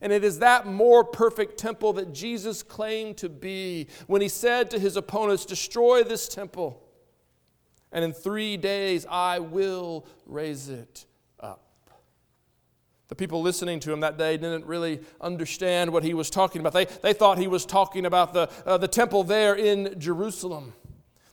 And 0.01 0.13
it 0.13 0.23
is 0.23 0.39
that 0.39 0.65
more 0.65 1.03
perfect 1.03 1.57
temple 1.57 1.93
that 1.93 2.13
Jesus 2.13 2.63
claimed 2.63 3.17
to 3.17 3.29
be 3.29 3.87
when 4.07 4.21
he 4.21 4.29
said 4.29 4.71
to 4.71 4.79
his 4.79 4.95
opponents, 4.95 5.45
Destroy 5.45 6.03
this 6.03 6.27
temple, 6.27 6.81
and 7.91 8.03
in 8.05 8.13
three 8.13 8.55
days 8.55 9.05
I 9.09 9.39
will 9.39 10.05
raise 10.25 10.69
it 10.69 11.05
up. 11.39 11.65
The 13.09 13.15
people 13.15 13.41
listening 13.41 13.81
to 13.81 13.91
him 13.91 13.99
that 13.99 14.17
day 14.17 14.37
didn't 14.37 14.65
really 14.65 15.01
understand 15.19 15.91
what 15.91 16.03
he 16.03 16.13
was 16.13 16.29
talking 16.29 16.61
about. 16.61 16.73
They, 16.73 16.85
they 16.85 17.13
thought 17.13 17.37
he 17.37 17.47
was 17.47 17.65
talking 17.65 18.05
about 18.05 18.33
the, 18.33 18.49
uh, 18.65 18.77
the 18.77 18.87
temple 18.87 19.25
there 19.25 19.55
in 19.55 19.99
Jerusalem. 19.99 20.73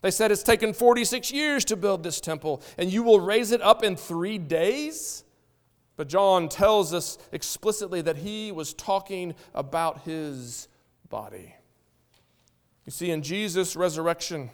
They 0.02 0.10
said 0.10 0.30
it's 0.30 0.42
taken 0.42 0.72
46 0.72 1.32
years 1.32 1.64
to 1.66 1.76
build 1.76 2.02
this 2.02 2.20
temple, 2.20 2.62
and 2.78 2.92
you 2.92 3.02
will 3.02 3.20
raise 3.20 3.50
it 3.50 3.62
up 3.62 3.82
in 3.82 3.96
three 3.96 4.38
days? 4.38 5.24
But 5.96 6.08
John 6.08 6.48
tells 6.48 6.92
us 6.92 7.18
explicitly 7.32 8.02
that 8.02 8.18
he 8.18 8.52
was 8.52 8.74
talking 8.74 9.34
about 9.54 10.02
his 10.02 10.68
body. 11.08 11.54
You 12.84 12.92
see, 12.92 13.10
in 13.10 13.22
Jesus' 13.22 13.74
resurrection, 13.74 14.50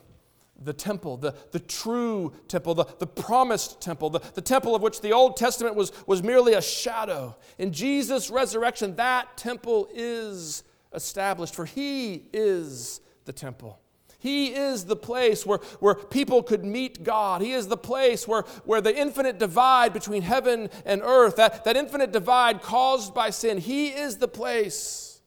the 0.64 0.72
temple, 0.72 1.16
the, 1.16 1.34
the 1.50 1.58
true 1.58 2.32
temple, 2.48 2.74
the, 2.74 2.86
the 2.98 3.06
promised 3.06 3.80
temple, 3.80 4.10
the, 4.10 4.20
the 4.34 4.40
temple 4.40 4.74
of 4.74 4.82
which 4.82 5.00
the 5.00 5.12
Old 5.12 5.36
Testament 5.36 5.74
was, 5.74 5.92
was 6.06 6.22
merely 6.22 6.54
a 6.54 6.62
shadow. 6.62 7.36
In 7.58 7.72
Jesus' 7.72 8.30
resurrection, 8.30 8.96
that 8.96 9.36
temple 9.36 9.88
is 9.92 10.62
established, 10.94 11.54
for 11.54 11.64
he 11.64 12.26
is 12.32 13.00
the 13.24 13.32
temple. 13.32 13.80
He 14.22 14.54
is 14.54 14.84
the 14.84 14.94
place 14.94 15.44
where, 15.44 15.58
where 15.80 15.96
people 15.96 16.44
could 16.44 16.64
meet 16.64 17.02
God. 17.02 17.42
He 17.42 17.54
is 17.54 17.66
the 17.66 17.76
place 17.76 18.28
where, 18.28 18.42
where 18.64 18.80
the 18.80 18.96
infinite 18.96 19.40
divide 19.40 19.92
between 19.92 20.22
heaven 20.22 20.70
and 20.86 21.02
earth, 21.02 21.34
that, 21.36 21.64
that 21.64 21.76
infinite 21.76 22.12
divide 22.12 22.62
caused 22.62 23.14
by 23.14 23.30
sin, 23.30 23.58
He 23.58 23.88
is 23.88 24.18
the 24.18 24.28
place 24.28 25.20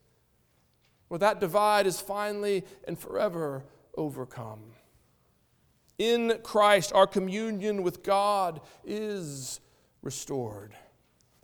where 1.10 1.18
that 1.18 1.42
divide 1.42 1.88
is 1.88 2.00
finally 2.00 2.64
and 2.88 2.98
forever 2.98 3.66
overcome. 3.98 4.62
In 5.98 6.40
Christ, 6.42 6.94
our 6.94 7.06
communion 7.06 7.84
with 7.84 8.02
God 8.02 8.62
is 8.86 9.60
restored. 10.02 10.74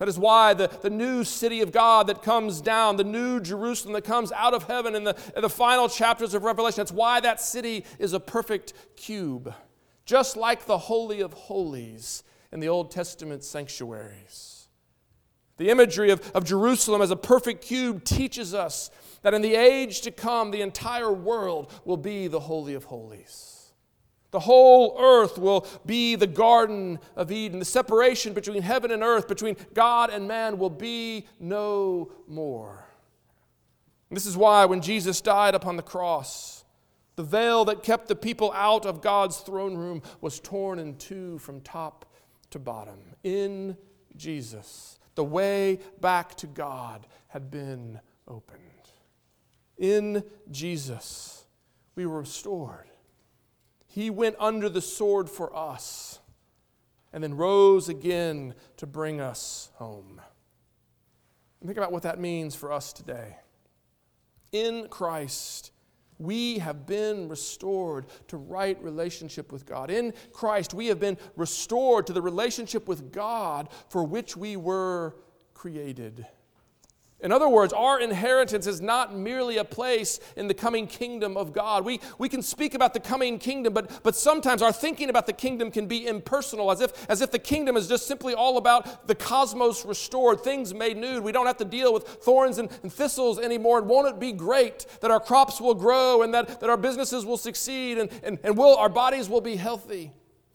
That 0.02 0.08
is 0.08 0.18
why 0.18 0.56
the, 0.56 0.68
the 0.68 0.90
new 0.90 1.24
city 1.24 1.62
of 1.62 1.72
God 1.72 2.08
that 2.08 2.24
comes 2.24 2.60
down, 2.60 2.96
the 2.96 3.04
new 3.04 3.40
Jerusalem 3.40 3.94
that 3.94 4.04
comes 4.04 4.32
out 4.32 4.56
of 4.56 4.64
heaven 4.64 4.96
in 4.96 5.04
the, 5.04 5.16
in 5.36 5.44
the 5.44 5.50
final 5.50 5.88
chapters 5.88 6.34
of 6.34 6.44
Revelation, 6.44 6.78
that's 6.78 6.92
why 6.92 7.20
that 7.20 7.40
city 7.40 7.86
is 8.00 8.14
a 8.14 8.20
perfect 8.20 8.74
cube, 8.96 9.54
just 10.06 10.36
like 10.36 10.66
the 10.66 10.80
Holy 10.80 11.22
of 11.22 11.34
Holies 11.34 12.24
in 12.52 12.60
the 12.60 12.68
Old 12.68 12.90
Testament 12.90 13.44
sanctuaries. 13.44 14.70
The 15.58 15.70
imagery 15.70 16.10
of, 16.10 16.32
of 16.32 16.46
Jerusalem 16.46 17.04
as 17.04 17.12
a 17.12 17.16
perfect 17.16 17.62
cube 17.64 18.04
teaches 18.04 18.56
us 18.56 18.90
that 19.22 19.36
in 19.36 19.44
the 19.44 19.54
age 19.54 20.02
to 20.02 20.10
come, 20.10 20.50
the 20.50 20.62
entire 20.62 21.12
world 21.12 21.72
will 21.86 21.96
be 21.96 22.26
the 22.28 22.40
Holy 22.40 22.74
of 22.74 22.86
Holies. 22.86 23.61
The 24.32 24.40
whole 24.40 24.98
earth 25.00 25.38
will 25.38 25.68
be 25.86 26.16
the 26.16 26.28
Garden 26.28 27.00
of 27.16 27.32
Eden. 27.32 27.60
The 27.60 27.66
separation 27.66 28.34
between 28.34 28.62
heaven 28.62 28.92
and 28.92 29.04
earth, 29.04 29.28
between 29.28 29.58
God 29.74 30.10
and 30.10 30.28
man, 30.28 30.58
will 30.58 30.70
be 30.70 31.28
no 31.40 32.12
more. 32.28 32.86
This 34.10 34.26
is 34.26 34.36
why 34.36 34.66
when 34.66 34.82
Jesus 34.82 35.22
died 35.22 35.56
upon 35.56 35.78
the 35.78 35.84
cross, 35.84 36.66
the 37.16 37.24
veil 37.24 37.66
that 37.66 37.84
kept 37.84 38.08
the 38.08 38.16
people 38.16 38.52
out 38.54 38.86
of 38.86 39.02
God's 39.02 39.38
throne 39.38 39.78
room 39.78 40.02
was 40.22 40.40
torn 40.40 40.80
in 40.80 40.96
two 40.96 41.38
from 41.40 41.62
top 41.62 42.06
to 42.52 42.60
bottom. 42.60 43.00
In 43.24 43.78
Jesus, 44.16 44.98
the 45.16 45.24
way 45.24 45.80
back 46.00 46.36
to 46.36 46.48
God 46.48 47.06
had 47.28 47.52
been 47.52 48.00
opened. 48.28 48.60
In 49.78 50.24
Jesus, 50.50 51.46
we 51.96 52.06
were 52.06 52.20
restored. 52.20 52.91
He 53.94 54.10
went 54.10 54.38
under 54.40 54.70
the 54.70 54.80
sword 54.80 55.30
for 55.30 55.54
us 55.54 56.20
and 57.12 57.22
then 57.22 57.36
rose 57.36 57.90
again 57.90 58.54
to 58.78 58.88
bring 58.88 59.20
us 59.20 59.70
home. 59.74 60.22
And 61.60 61.68
think 61.68 61.78
about 61.78 61.92
what 61.92 62.04
that 62.04 62.18
means 62.18 62.56
for 62.56 62.72
us 62.72 62.94
today. 62.94 63.36
In 64.54 64.88
Christ, 64.88 65.74
we 66.20 66.60
have 66.60 66.86
been 66.86 67.28
restored 67.28 68.06
to 68.30 68.38
right 68.38 68.82
relationship 68.82 69.52
with 69.52 69.66
God. 69.66 69.92
In 69.92 70.14
Christ, 70.32 70.74
we 70.74 70.88
have 70.88 71.02
been 71.02 71.18
restored 71.36 72.08
to 72.08 72.14
the 72.14 72.22
relationship 72.22 72.88
with 72.88 73.12
God 73.12 73.68
for 73.90 74.06
which 74.06 74.38
we 74.38 74.56
were 74.56 75.18
created. 75.54 76.26
In 77.22 77.32
other 77.32 77.48
words, 77.48 77.72
our 77.72 78.00
inheritance 78.00 78.66
is 78.66 78.82
not 78.82 79.16
merely 79.16 79.58
a 79.58 79.64
place 79.64 80.20
in 80.36 80.48
the 80.48 80.54
coming 80.54 80.88
kingdom 80.88 81.38
of 81.38 81.54
God. 81.54 81.86
We, 81.86 82.00
we 82.18 82.28
can 82.28 82.42
speak 82.42 82.74
about 82.74 82.94
the 82.94 83.00
coming 83.00 83.38
kingdom, 83.38 83.74
but, 83.74 84.02
but 84.02 84.16
sometimes 84.16 84.64
our 84.64 84.72
thinking 84.72 85.10
about 85.10 85.28
the 85.28 85.34
kingdom 85.34 85.70
can 85.70 85.86
be 85.86 86.08
impersonal, 86.08 86.72
as 86.72 86.82
if, 86.82 87.10
as 87.10 87.22
if 87.22 87.30
the 87.30 87.40
kingdom 87.40 87.78
is 87.78 87.88
just 87.88 88.08
simply 88.08 88.34
all 88.34 88.58
about 88.58 89.08
the 89.08 89.14
cosmos 89.14 89.86
restored, 89.86 90.42
things 90.42 90.74
made 90.74 90.98
new. 90.98 91.22
We 91.22 91.32
don't 91.32 91.46
have 91.46 91.58
to 91.58 91.66
deal 91.66 91.94
with 91.94 92.08
thorns 92.08 92.58
and, 92.58 92.70
and 92.82 92.92
thistles 92.92 93.38
anymore. 93.40 93.78
And 93.78 93.88
won't 93.88 94.08
it 94.08 94.20
be 94.20 94.32
great 94.32 94.88
that 95.02 95.12
our 95.12 95.20
crops 95.20 95.62
will 95.62 95.76
grow 95.76 96.24
and 96.24 96.34
that, 96.34 96.60
that 96.60 96.70
our 96.70 96.78
businesses 96.78 97.26
will 97.26 97.38
succeed 97.38 98.00
and, 98.00 98.10
and, 98.24 98.40
and 98.44 98.58
will, 98.58 98.76
our 98.78 98.90
bodies 98.90 99.30
will 99.30 99.42
be 99.42 99.56
healthy? 99.58 100.12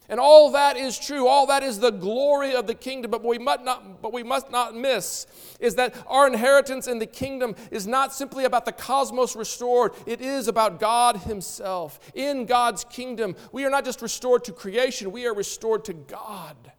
And 0.09 0.21
all 0.21 0.53
that 0.53 0.77
is 0.77 0.99
true. 0.99 1.27
All 1.27 1.47
that 1.47 1.63
is 1.63 1.81
the 1.81 1.91
glory 1.91 2.55
of 2.55 2.67
the 2.67 2.75
kingdom. 2.75 3.11
But 3.11 3.25
we 3.25 3.39
must 3.39 3.63
not, 3.63 4.01
but 4.01 4.13
we 4.13 4.23
must 4.23 4.51
not 4.51 4.75
miss 4.75 5.27
is 5.61 5.75
that 5.77 5.95
our 6.07 6.27
inheritance 6.27 6.87
in 6.87 6.99
the 6.99 7.07
kingdom 7.07 7.55
is 7.71 7.87
not 7.87 8.13
simply 8.13 8.45
about 8.45 8.65
the 8.65 8.73
cosmos 8.73 9.37
restored. 9.37 9.93
It 10.07 10.21
is 10.21 10.49
about 10.49 10.81
God 10.81 11.19
Himself. 11.19 11.99
In 12.15 12.47
God's 12.47 12.85
kingdom, 12.85 13.37
we 13.53 13.65
are 13.65 13.71
not 13.71 13.85
just 13.85 14.03
restored 14.03 14.45
to 14.45 14.53
creation, 14.53 15.13
we 15.13 15.27
are 15.27 15.35
restored 15.35 15.85
to 15.87 15.93
God. 15.93 16.73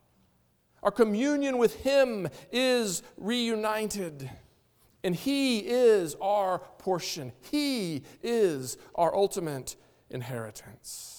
Our 0.83 0.91
communion 0.91 1.57
with 1.57 1.75
Him 1.81 2.27
is 2.51 3.03
reunited. 3.17 4.29
And 5.03 5.15
He 5.15 5.59
is 5.59 6.15
our 6.21 6.59
portion. 6.77 7.31
He 7.51 8.03
is 8.21 8.77
our 8.95 9.13
ultimate 9.15 9.75
inheritance. 10.09 11.16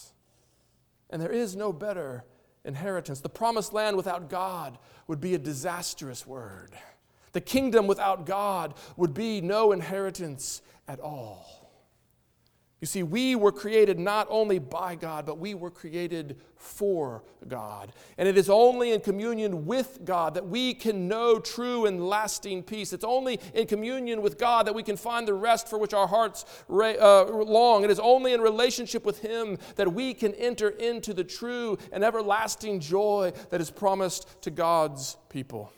And 1.10 1.20
there 1.20 1.32
is 1.32 1.56
no 1.56 1.72
better 1.72 2.24
inheritance. 2.64 3.20
The 3.20 3.28
promised 3.28 3.72
land 3.72 3.96
without 3.96 4.28
God 4.28 4.78
would 5.06 5.20
be 5.20 5.34
a 5.34 5.38
disastrous 5.38 6.26
word. 6.26 6.70
The 7.32 7.40
kingdom 7.40 7.86
without 7.86 8.26
God 8.26 8.74
would 8.96 9.14
be 9.14 9.40
no 9.40 9.72
inheritance 9.72 10.62
at 10.86 11.00
all. 11.00 11.57
You 12.80 12.86
see, 12.86 13.02
we 13.02 13.34
were 13.34 13.50
created 13.50 13.98
not 13.98 14.28
only 14.30 14.60
by 14.60 14.94
God, 14.94 15.26
but 15.26 15.38
we 15.38 15.52
were 15.52 15.70
created 15.70 16.36
for 16.54 17.24
God. 17.48 17.92
And 18.16 18.28
it 18.28 18.38
is 18.38 18.48
only 18.48 18.92
in 18.92 19.00
communion 19.00 19.66
with 19.66 20.04
God 20.04 20.34
that 20.34 20.46
we 20.46 20.74
can 20.74 21.08
know 21.08 21.40
true 21.40 21.86
and 21.86 22.08
lasting 22.08 22.62
peace. 22.62 22.92
It's 22.92 23.04
only 23.04 23.40
in 23.52 23.66
communion 23.66 24.22
with 24.22 24.38
God 24.38 24.66
that 24.68 24.74
we 24.76 24.84
can 24.84 24.96
find 24.96 25.26
the 25.26 25.34
rest 25.34 25.66
for 25.66 25.76
which 25.76 25.92
our 25.92 26.06
hearts 26.06 26.44
uh, 26.70 27.24
long. 27.24 27.82
It 27.82 27.90
is 27.90 27.98
only 27.98 28.32
in 28.32 28.40
relationship 28.40 29.04
with 29.04 29.20
Him 29.22 29.58
that 29.74 29.92
we 29.92 30.14
can 30.14 30.32
enter 30.34 30.68
into 30.68 31.12
the 31.12 31.24
true 31.24 31.78
and 31.90 32.04
everlasting 32.04 32.78
joy 32.78 33.32
that 33.50 33.60
is 33.60 33.72
promised 33.72 34.40
to 34.42 34.52
God's 34.52 35.16
people. 35.30 35.72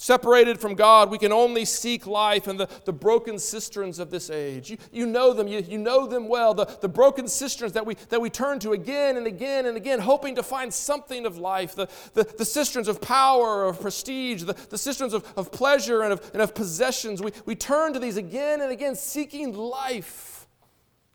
Separated 0.00 0.60
from 0.60 0.76
God, 0.76 1.10
we 1.10 1.18
can 1.18 1.32
only 1.32 1.64
seek 1.64 2.06
life 2.06 2.46
in 2.46 2.56
the, 2.56 2.68
the 2.84 2.92
broken 2.92 3.36
cisterns 3.36 3.98
of 3.98 4.12
this 4.12 4.30
age. 4.30 4.70
You, 4.70 4.78
you 4.92 5.06
know 5.06 5.32
them, 5.32 5.48
you, 5.48 5.58
you 5.58 5.76
know 5.76 6.06
them 6.06 6.28
well, 6.28 6.54
the, 6.54 6.66
the 6.66 6.88
broken 6.88 7.26
cisterns 7.26 7.72
that 7.72 7.84
we, 7.84 7.94
that 8.10 8.20
we 8.20 8.30
turn 8.30 8.60
to 8.60 8.74
again 8.74 9.16
and 9.16 9.26
again 9.26 9.66
and 9.66 9.76
again, 9.76 9.98
hoping 9.98 10.36
to 10.36 10.44
find 10.44 10.72
something 10.72 11.26
of 11.26 11.36
life, 11.36 11.74
the, 11.74 11.88
the, 12.14 12.22
the 12.22 12.44
cisterns 12.44 12.86
of 12.86 13.00
power, 13.00 13.64
of 13.64 13.80
prestige, 13.80 14.44
the, 14.44 14.52
the 14.52 14.78
cisterns 14.78 15.12
of, 15.12 15.26
of 15.36 15.50
pleasure 15.50 16.02
and 16.04 16.12
of, 16.12 16.30
and 16.32 16.42
of 16.42 16.54
possessions. 16.54 17.20
We, 17.20 17.32
we 17.44 17.56
turn 17.56 17.92
to 17.94 17.98
these 17.98 18.16
again 18.16 18.60
and 18.60 18.70
again, 18.70 18.94
seeking 18.94 19.52
life, 19.52 20.46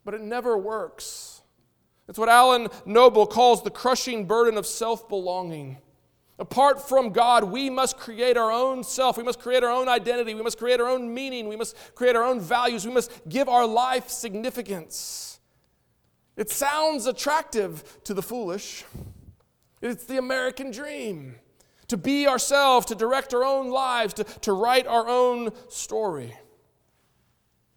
but 0.03 0.13
it 0.13 0.19
never 0.19 0.57
works. 0.57 1.41
It's 2.09 2.19
what 2.19 2.27
Alan 2.27 2.67
Noble 2.85 3.27
calls 3.27 3.63
the 3.63 3.71
crushing 3.71 4.25
burden 4.25 4.57
of 4.57 4.65
self 4.65 5.07
belonging. 5.07 5.77
Apart 6.39 6.87
from 6.87 7.11
God, 7.11 7.43
we 7.43 7.69
must 7.69 7.97
create 7.97 8.37
our 8.37 8.51
own 8.51 8.83
self. 8.83 9.17
We 9.17 9.23
must 9.23 9.39
create 9.39 9.63
our 9.63 9.69
own 9.69 9.87
identity. 9.87 10.33
We 10.33 10.41
must 10.41 10.57
create 10.57 10.81
our 10.81 10.87
own 10.87 11.13
meaning. 11.13 11.47
We 11.47 11.55
must 11.55 11.75
create 11.93 12.15
our 12.15 12.23
own 12.23 12.39
values. 12.39 12.85
We 12.87 12.93
must 12.93 13.11
give 13.29 13.47
our 13.47 13.67
life 13.67 14.09
significance. 14.09 15.39
It 16.35 16.49
sounds 16.49 17.05
attractive 17.05 17.99
to 18.05 18.15
the 18.15 18.23
foolish. 18.23 18.83
It's 19.81 20.05
the 20.05 20.17
American 20.17 20.71
dream 20.71 21.35
to 21.87 21.97
be 21.97 22.27
ourselves, 22.27 22.87
to 22.87 22.95
direct 22.95 23.33
our 23.35 23.43
own 23.43 23.69
lives, 23.69 24.15
to, 24.15 24.23
to 24.23 24.53
write 24.53 24.87
our 24.87 25.07
own 25.07 25.51
story. 25.69 26.33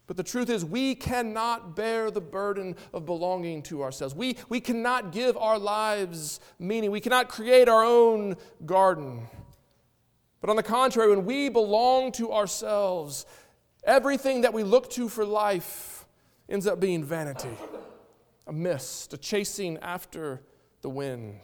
But 0.07 0.15
the 0.15 0.23
truth 0.23 0.49
is, 0.49 0.63
we 0.63 0.95
cannot 0.95 1.75
bear 1.75 2.09
the 2.09 2.21
burden 2.21 2.77
of 2.93 3.05
belonging 3.05 3.61
to 3.63 3.83
ourselves. 3.83 4.15
We, 4.15 4.37
we 4.47 4.61
cannot 4.61 5.11
give 5.11 5.35
our 5.35 5.59
lives 5.59 6.39
meaning. 6.57 6.91
We 6.91 7.01
cannot 7.01 7.27
create 7.27 7.67
our 7.67 7.83
own 7.83 8.37
garden. 8.65 9.27
But 10.39 10.49
on 10.49 10.55
the 10.55 10.63
contrary, 10.63 11.09
when 11.09 11.25
we 11.25 11.49
belong 11.49 12.13
to 12.13 12.31
ourselves, 12.31 13.25
everything 13.83 14.41
that 14.41 14.53
we 14.53 14.63
look 14.63 14.89
to 14.91 15.09
for 15.09 15.25
life 15.25 16.05
ends 16.47 16.67
up 16.67 16.79
being 16.79 17.03
vanity, 17.03 17.57
a 18.47 18.53
mist, 18.53 19.13
a 19.13 19.17
chasing 19.17 19.77
after 19.79 20.41
the 20.81 20.89
wind. 20.89 21.41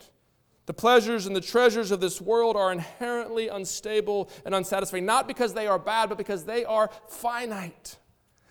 The 0.67 0.73
pleasures 0.73 1.28
and 1.28 1.36
the 1.36 1.41
treasures 1.41 1.91
of 1.91 1.99
this 1.99 2.21
world 2.21 2.56
are 2.56 2.71
inherently 2.71 3.49
unstable 3.49 4.30
and 4.45 4.56
unsatisfying, 4.56 5.06
not 5.06 5.28
because 5.28 5.54
they 5.54 5.67
are 5.67 5.80
bad, 5.80 6.08
but 6.08 6.17
because 6.17 6.45
they 6.45 6.63
are 6.63 6.89
finite. 7.10 7.97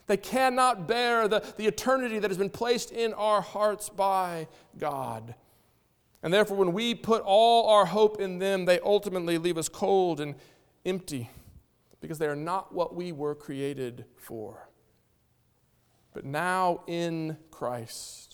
They 0.06 0.16
cannot 0.16 0.86
bear 0.88 1.28
the, 1.28 1.44
the 1.56 1.66
eternity 1.66 2.18
that 2.18 2.30
has 2.30 2.38
been 2.38 2.50
placed 2.50 2.90
in 2.90 3.12
our 3.14 3.40
hearts 3.40 3.88
by 3.88 4.48
God. 4.78 5.34
And 6.22 6.32
therefore, 6.32 6.56
when 6.56 6.72
we 6.72 6.94
put 6.94 7.22
all 7.24 7.68
our 7.68 7.86
hope 7.86 8.20
in 8.20 8.38
them, 8.38 8.64
they 8.64 8.78
ultimately 8.80 9.38
leave 9.38 9.58
us 9.58 9.68
cold 9.68 10.20
and 10.20 10.34
empty 10.84 11.30
because 12.00 12.18
they 12.18 12.26
are 12.26 12.36
not 12.36 12.74
what 12.74 12.94
we 12.94 13.12
were 13.12 13.34
created 13.34 14.04
for. 14.16 14.68
But 16.12 16.24
now 16.24 16.82
in 16.86 17.38
Christ, 17.50 18.31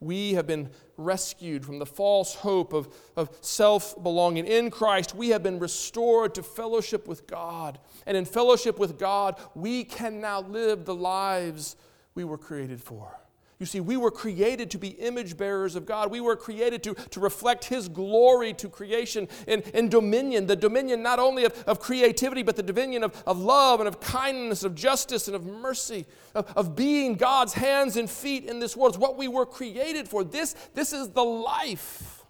we 0.00 0.34
have 0.34 0.46
been 0.46 0.70
rescued 0.96 1.64
from 1.64 1.78
the 1.78 1.86
false 1.86 2.34
hope 2.34 2.72
of, 2.72 2.88
of 3.16 3.30
self 3.40 4.02
belonging. 4.02 4.46
In 4.46 4.70
Christ, 4.70 5.14
we 5.14 5.30
have 5.30 5.42
been 5.42 5.58
restored 5.58 6.34
to 6.34 6.42
fellowship 6.42 7.08
with 7.08 7.26
God. 7.26 7.78
And 8.06 8.16
in 8.16 8.24
fellowship 8.24 8.78
with 8.78 8.98
God, 8.98 9.40
we 9.54 9.84
can 9.84 10.20
now 10.20 10.42
live 10.42 10.84
the 10.84 10.94
lives 10.94 11.76
we 12.14 12.24
were 12.24 12.38
created 12.38 12.82
for. 12.82 13.18
You 13.58 13.64
see, 13.64 13.80
we 13.80 13.96
were 13.96 14.10
created 14.10 14.70
to 14.72 14.78
be 14.78 14.88
image 14.88 15.38
bearers 15.38 15.76
of 15.76 15.86
God. 15.86 16.10
We 16.10 16.20
were 16.20 16.36
created 16.36 16.82
to, 16.82 16.94
to 16.94 17.20
reflect 17.20 17.64
His 17.64 17.88
glory 17.88 18.52
to 18.54 18.68
creation 18.68 19.28
and, 19.48 19.62
and 19.72 19.90
dominion. 19.90 20.46
The 20.46 20.56
dominion 20.56 21.02
not 21.02 21.18
only 21.18 21.44
of, 21.44 21.64
of 21.66 21.80
creativity, 21.80 22.42
but 22.42 22.56
the 22.56 22.62
dominion 22.62 23.02
of, 23.02 23.22
of 23.26 23.38
love 23.38 23.80
and 23.80 23.88
of 23.88 23.98
kindness, 23.98 24.62
of 24.62 24.74
justice 24.74 25.26
and 25.26 25.34
of 25.34 25.46
mercy, 25.46 26.04
of, 26.34 26.52
of 26.54 26.76
being 26.76 27.14
God's 27.14 27.54
hands 27.54 27.96
and 27.96 28.10
feet 28.10 28.44
in 28.44 28.58
this 28.58 28.76
world. 28.76 28.94
It's 28.94 29.00
what 29.00 29.16
we 29.16 29.26
were 29.26 29.46
created 29.46 30.06
for. 30.06 30.22
This, 30.22 30.54
this 30.74 30.92
is 30.92 31.08
the 31.10 31.24
life 31.24 32.24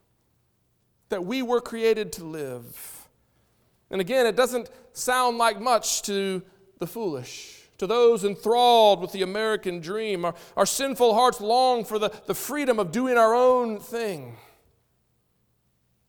that 1.08 1.24
we 1.24 1.42
were 1.42 1.60
created 1.60 2.12
to 2.12 2.24
live. 2.24 3.08
And 3.90 4.00
again, 4.00 4.26
it 4.26 4.36
doesn't 4.36 4.70
sound 4.92 5.38
like 5.38 5.60
much 5.60 6.02
to 6.02 6.42
the 6.78 6.86
foolish 6.86 7.65
to 7.78 7.86
those 7.86 8.24
enthralled 8.24 9.00
with 9.00 9.12
the 9.12 9.22
American 9.22 9.80
dream. 9.80 10.24
Our, 10.24 10.34
our 10.56 10.66
sinful 10.66 11.14
hearts 11.14 11.40
long 11.40 11.84
for 11.84 11.98
the, 11.98 12.10
the 12.26 12.34
freedom 12.34 12.78
of 12.78 12.92
doing 12.92 13.18
our 13.18 13.34
own 13.34 13.80
thing. 13.80 14.36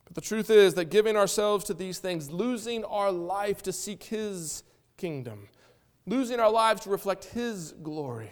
But 0.06 0.16
the 0.16 0.22
truth 0.22 0.50
is 0.50 0.76
that 0.76 0.86
giving 0.86 1.18
ourselves 1.18 1.66
to 1.66 1.74
these 1.74 2.00
things, 2.00 2.32
losing 2.32 2.86
our 2.86 3.12
life 3.12 3.62
to 3.64 3.74
seek 3.74 4.04
His 4.04 4.64
kingdom, 4.96 5.50
losing 6.06 6.40
our 6.40 6.52
lives 6.52 6.82
to 6.82 6.90
reflect 6.90 7.26
His 7.26 7.74
glory, 7.84 8.32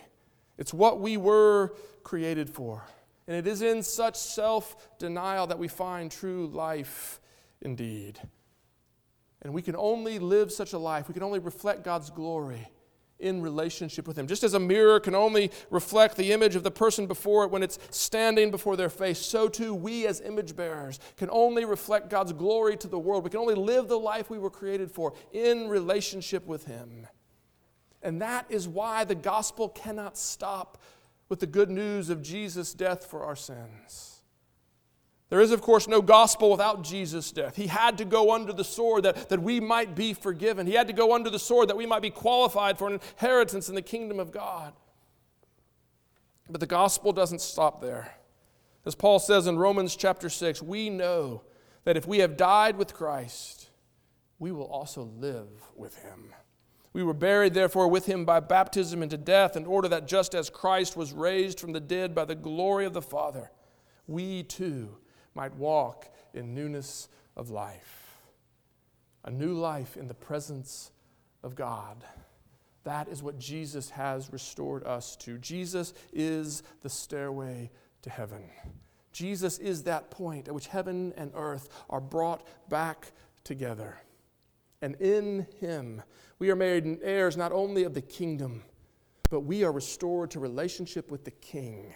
it's 0.57 0.73
what 0.73 1.01
we 1.01 1.17
were 1.17 1.75
created 2.03 2.49
for. 2.49 2.83
And 3.27 3.35
it 3.35 3.47
is 3.47 3.61
in 3.61 3.81
such 3.81 4.15
self 4.15 4.97
denial 4.99 5.47
that 5.47 5.59
we 5.59 5.67
find 5.67 6.11
true 6.11 6.47
life 6.47 7.19
indeed. 7.61 8.19
And 9.41 9.53
we 9.53 9.61
can 9.61 9.75
only 9.75 10.19
live 10.19 10.51
such 10.51 10.73
a 10.73 10.77
life, 10.77 11.07
we 11.07 11.13
can 11.13 11.23
only 11.23 11.39
reflect 11.39 11.83
God's 11.83 12.09
glory 12.09 12.69
in 13.19 13.41
relationship 13.41 14.07
with 14.07 14.17
Him. 14.17 14.27
Just 14.27 14.43
as 14.43 14.53
a 14.53 14.59
mirror 14.59 14.99
can 14.99 15.15
only 15.15 15.51
reflect 15.69 16.17
the 16.17 16.31
image 16.31 16.55
of 16.55 16.63
the 16.63 16.71
person 16.71 17.07
before 17.07 17.43
it 17.45 17.51
when 17.51 17.63
it's 17.63 17.79
standing 17.89 18.51
before 18.51 18.75
their 18.75 18.89
face, 18.89 19.19
so 19.19 19.47
too 19.47 19.73
we 19.73 20.05
as 20.05 20.21
image 20.21 20.55
bearers 20.55 20.99
can 21.17 21.29
only 21.31 21.65
reflect 21.65 22.09
God's 22.09 22.33
glory 22.33 22.75
to 22.77 22.87
the 22.87 22.99
world. 22.99 23.23
We 23.23 23.29
can 23.29 23.39
only 23.39 23.55
live 23.55 23.87
the 23.87 23.99
life 23.99 24.29
we 24.29 24.39
were 24.39 24.49
created 24.49 24.91
for 24.91 25.13
in 25.31 25.69
relationship 25.69 26.45
with 26.45 26.65
Him. 26.65 27.07
And 28.01 28.21
that 28.21 28.45
is 28.49 28.67
why 28.67 29.03
the 29.03 29.15
gospel 29.15 29.69
cannot 29.69 30.17
stop 30.17 30.77
with 31.27 31.39
the 31.39 31.47
good 31.47 31.71
news 31.71 32.09
of 32.09 32.21
Jesus' 32.21 32.73
death 32.73 33.05
for 33.05 33.23
our 33.23 33.35
sins. 33.35 34.14
There 35.29 35.41
is, 35.41 35.51
of 35.51 35.61
course, 35.61 35.87
no 35.87 36.01
gospel 36.01 36.51
without 36.51 36.83
Jesus' 36.83 37.31
death. 37.31 37.55
He 37.55 37.67
had 37.67 37.97
to 37.97 38.05
go 38.05 38.33
under 38.33 38.53
the 38.53 38.63
sword 38.63 39.03
that, 39.03 39.29
that 39.29 39.41
we 39.41 39.59
might 39.59 39.95
be 39.95 40.13
forgiven. 40.13 40.67
He 40.67 40.73
had 40.73 40.87
to 40.87 40.93
go 40.93 41.15
under 41.15 41.31
the 41.31 41.39
sword 41.39 41.69
that 41.69 41.77
we 41.77 41.87
might 41.87 42.03
be 42.03 42.11
qualified 42.11 42.77
for 42.77 42.87
an 42.87 42.93
inheritance 42.93 43.67
in 43.67 43.75
the 43.75 43.81
kingdom 43.81 44.19
of 44.19 44.31
God. 44.31 44.73
But 46.47 46.59
the 46.59 46.67
gospel 46.67 47.11
doesn't 47.11 47.41
stop 47.41 47.81
there. 47.81 48.13
As 48.85 48.93
Paul 48.93 49.17
says 49.17 49.47
in 49.47 49.57
Romans 49.57 49.95
chapter 49.95 50.29
6, 50.29 50.61
we 50.61 50.91
know 50.91 51.41
that 51.85 51.97
if 51.97 52.07
we 52.07 52.19
have 52.19 52.37
died 52.37 52.77
with 52.77 52.93
Christ, 52.93 53.69
we 54.37 54.51
will 54.51 54.65
also 54.65 55.09
live 55.17 55.49
with 55.75 55.97
him. 56.03 56.35
We 56.93 57.01
were 57.01 57.13
buried, 57.13 57.55
therefore, 57.55 57.87
with 57.87 58.05
him 58.05 58.25
by 58.25 58.41
baptism 58.41 59.01
into 59.01 59.17
death, 59.17 59.57
in 59.57 59.65
order 59.65 59.87
that 59.87 60.07
just 60.07 60.35
as 60.35 60.51
Christ 60.51 60.95
was 60.95 61.13
raised 61.13 61.59
from 61.59 61.73
the 61.73 61.79
dead 61.79 62.13
by 62.13 62.25
the 62.25 62.35
glory 62.35 62.85
of 62.85 62.93
the 62.93 63.01
Father, 63.01 63.51
we 64.07 64.43
too 64.43 64.97
might 65.35 65.55
walk 65.55 66.07
in 66.33 66.55
newness 66.55 67.09
of 67.35 67.49
life. 67.49 68.17
A 69.23 69.31
new 69.31 69.53
life 69.53 69.97
in 69.97 70.07
the 70.07 70.13
presence 70.13 70.91
of 71.43 71.55
God. 71.55 72.03
That 72.83 73.07
is 73.07 73.23
what 73.23 73.39
Jesus 73.39 73.89
has 73.91 74.31
restored 74.31 74.83
us 74.83 75.15
to. 75.17 75.37
Jesus 75.37 75.93
is 76.13 76.63
the 76.81 76.89
stairway 76.89 77.71
to 78.03 78.09
heaven. 78.09 78.43
Jesus 79.11 79.57
is 79.57 79.83
that 79.83 80.11
point 80.11 80.47
at 80.47 80.53
which 80.53 80.67
heaven 80.67 81.13
and 81.17 81.31
earth 81.35 81.69
are 81.89 82.01
brought 82.01 82.45
back 82.69 83.11
together. 83.43 83.97
And 84.81 84.95
in 85.01 85.47
him, 85.59 86.03
we 86.37 86.51
are 86.51 86.55
made 86.55 86.99
heirs 87.01 87.37
not 87.37 87.51
only 87.51 87.83
of 87.83 87.93
the 87.93 88.01
kingdom, 88.01 88.61
but 89.29 89.41
we 89.41 89.63
are 89.63 89.71
restored 89.71 90.31
to 90.31 90.39
relationship 90.39 91.09
with 91.09 91.23
the 91.23 91.31
king 91.31 91.95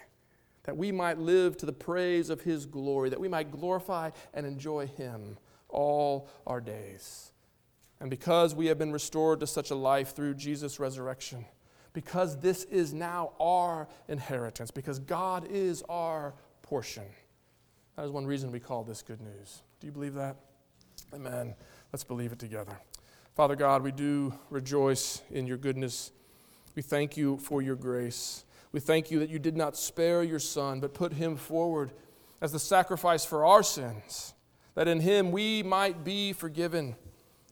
that 0.64 0.76
we 0.76 0.92
might 0.92 1.18
live 1.18 1.56
to 1.58 1.66
the 1.66 1.72
praise 1.72 2.30
of 2.30 2.42
His 2.42 2.66
glory, 2.66 3.10
that 3.10 3.20
we 3.20 3.28
might 3.28 3.50
glorify 3.50 4.10
and 4.34 4.46
enjoy 4.46 4.86
Him 4.86 5.38
all 5.68 6.28
our 6.46 6.60
days. 6.60 7.32
And 8.00 8.10
because 8.10 8.54
we 8.54 8.66
have 8.66 8.78
been 8.78 8.92
restored 8.92 9.40
to 9.40 9.46
such 9.46 9.70
a 9.70 9.74
life 9.74 10.14
through 10.14 10.34
Jesus' 10.34 10.80
resurrection, 10.80 11.44
because 11.92 12.38
this 12.38 12.64
is 12.64 12.92
now 12.92 13.32
our 13.40 13.88
inheritance, 14.08 14.70
because 14.70 14.98
God 14.98 15.46
is 15.50 15.82
our 15.88 16.34
portion, 16.62 17.04
that 17.96 18.04
is 18.04 18.10
one 18.10 18.26
reason 18.26 18.52
we 18.52 18.60
call 18.60 18.84
this 18.84 19.02
good 19.02 19.20
news. 19.20 19.62
Do 19.80 19.86
you 19.86 19.92
believe 19.92 20.14
that? 20.14 20.36
Amen. 21.14 21.54
Let's 21.92 22.04
believe 22.04 22.32
it 22.32 22.38
together. 22.38 22.78
Father 23.34 23.56
God, 23.56 23.82
we 23.82 23.92
do 23.92 24.34
rejoice 24.48 25.22
in 25.30 25.46
your 25.46 25.56
goodness. 25.56 26.12
We 26.74 26.82
thank 26.82 27.16
you 27.16 27.38
for 27.38 27.62
your 27.62 27.76
grace. 27.76 28.44
We 28.72 28.80
thank 28.80 29.10
you 29.10 29.18
that 29.18 29.30
you 29.30 29.38
did 29.38 29.56
not 29.56 29.76
spare 29.76 30.22
your 30.22 30.38
Son, 30.38 30.80
but 30.80 30.94
put 30.94 31.14
him 31.14 31.36
forward 31.36 31.92
as 32.40 32.52
the 32.52 32.58
sacrifice 32.58 33.24
for 33.24 33.44
our 33.44 33.62
sins, 33.62 34.34
that 34.74 34.88
in 34.88 35.00
him 35.00 35.32
we 35.32 35.62
might 35.62 36.04
be 36.04 36.32
forgiven. 36.32 36.96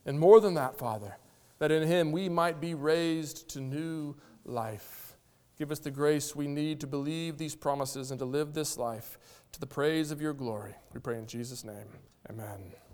And 0.07 0.19
more 0.19 0.41
than 0.41 0.55
that, 0.55 0.79
Father, 0.79 1.17
that 1.59 1.73
in 1.73 1.87
him 1.87 2.13
we 2.13 2.29
might 2.29 2.61
be 2.61 2.75
raised 2.75 3.49
to 3.51 3.61
new 3.61 4.17
life. 4.45 5.17
Give 5.59 5.73
us 5.73 5.81
the 5.81 5.91
grace 5.91 6.37
we 6.37 6.47
need 6.47 6.81
to 6.81 6.87
believe 6.87 7.37
these 7.37 7.57
promises 7.57 8.11
and 8.11 8.19
to 8.21 8.25
live 8.25 8.55
this 8.55 8.79
life 8.79 9.19
to 9.53 9.61
the 9.61 9.67
praise 9.67 10.11
of 10.13 10.21
your 10.21 10.33
glory. 10.33 10.75
We 10.95 11.01
pray 11.01 11.19
in 11.19 11.27
Jesus' 11.27 11.65
name. 11.65 11.89
Amen. 12.31 12.88